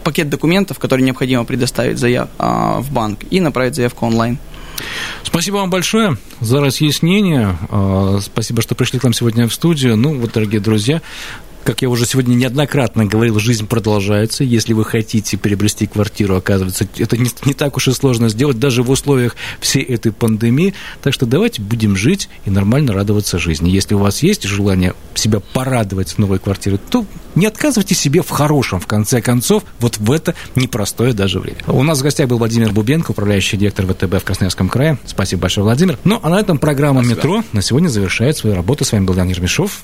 пакет 0.03 0.29
документов, 0.29 0.77
которые 0.77 1.05
необходимо 1.05 1.45
предоставить 1.45 1.97
заяв, 1.97 2.29
а, 2.37 2.79
в 2.81 2.91
банк, 2.91 3.21
и 3.31 3.39
направить 3.39 3.75
заявку 3.75 4.05
онлайн. 4.05 4.37
Спасибо 5.23 5.55
вам 5.57 5.69
большое 5.69 6.17
за 6.41 6.61
разъяснение. 6.61 7.57
А, 7.69 8.19
спасибо, 8.21 8.61
что 8.61 8.75
пришли 8.75 8.99
к 8.99 9.03
нам 9.03 9.13
сегодня 9.13 9.47
в 9.47 9.53
студию. 9.53 9.95
Ну, 9.97 10.19
вот, 10.19 10.33
дорогие 10.33 10.61
друзья, 10.61 11.01
как 11.69 11.83
я 11.83 11.89
уже 11.89 12.07
сегодня 12.07 12.33
неоднократно 12.33 13.05
говорил, 13.05 13.37
жизнь 13.37 13.67
продолжается. 13.67 14.43
Если 14.43 14.73
вы 14.73 14.83
хотите 14.83 15.37
приобрести 15.37 15.85
квартиру, 15.85 16.35
оказывается, 16.35 16.87
это 16.97 17.15
не, 17.15 17.29
не 17.45 17.53
так 17.53 17.77
уж 17.77 17.89
и 17.89 17.91
сложно 17.91 18.27
сделать, 18.29 18.57
даже 18.57 18.81
в 18.81 18.89
условиях 18.89 19.35
всей 19.59 19.83
этой 19.83 20.11
пандемии. 20.11 20.73
Так 21.03 21.13
что 21.13 21.27
давайте 21.27 21.61
будем 21.61 21.95
жить 21.95 22.27
и 22.45 22.49
нормально 22.49 22.93
радоваться 22.93 23.37
жизни. 23.37 23.69
Если 23.69 23.93
у 23.93 23.99
вас 23.99 24.23
есть 24.23 24.45
желание 24.45 24.95
себя 25.13 25.41
порадовать 25.41 26.17
новой 26.17 26.39
квартире, 26.39 26.79
то 26.89 27.05
не 27.35 27.45
отказывайте 27.45 27.93
себе 27.93 28.23
в 28.23 28.29
хорошем, 28.31 28.79
в 28.79 28.87
конце 28.87 29.21
концов, 29.21 29.63
вот 29.79 29.99
в 29.99 30.11
это 30.11 30.33
непростое 30.55 31.13
даже 31.13 31.39
время. 31.39 31.59
У 31.67 31.83
нас 31.83 31.99
в 31.99 32.01
гостях 32.01 32.27
был 32.27 32.39
Владимир 32.39 32.71
Бубенко, 32.71 33.11
управляющий 33.11 33.57
директор 33.57 33.85
ВТБ 33.85 34.15
в 34.15 34.23
Красноярском 34.23 34.69
крае. 34.69 34.97
Спасибо 35.05 35.43
большое, 35.43 35.65
Владимир. 35.65 35.99
Ну, 36.03 36.19
а 36.23 36.29
на 36.29 36.39
этом 36.39 36.57
программа 36.57 37.01
Спасибо. 37.01 37.15
«Метро» 37.15 37.43
на 37.51 37.61
сегодня 37.61 37.89
завершает 37.89 38.37
свою 38.37 38.55
работу. 38.55 38.85
С 38.85 38.91
вами 38.91 39.05
был 39.05 39.13
Ян 39.13 39.27
Ермешов. 39.27 39.83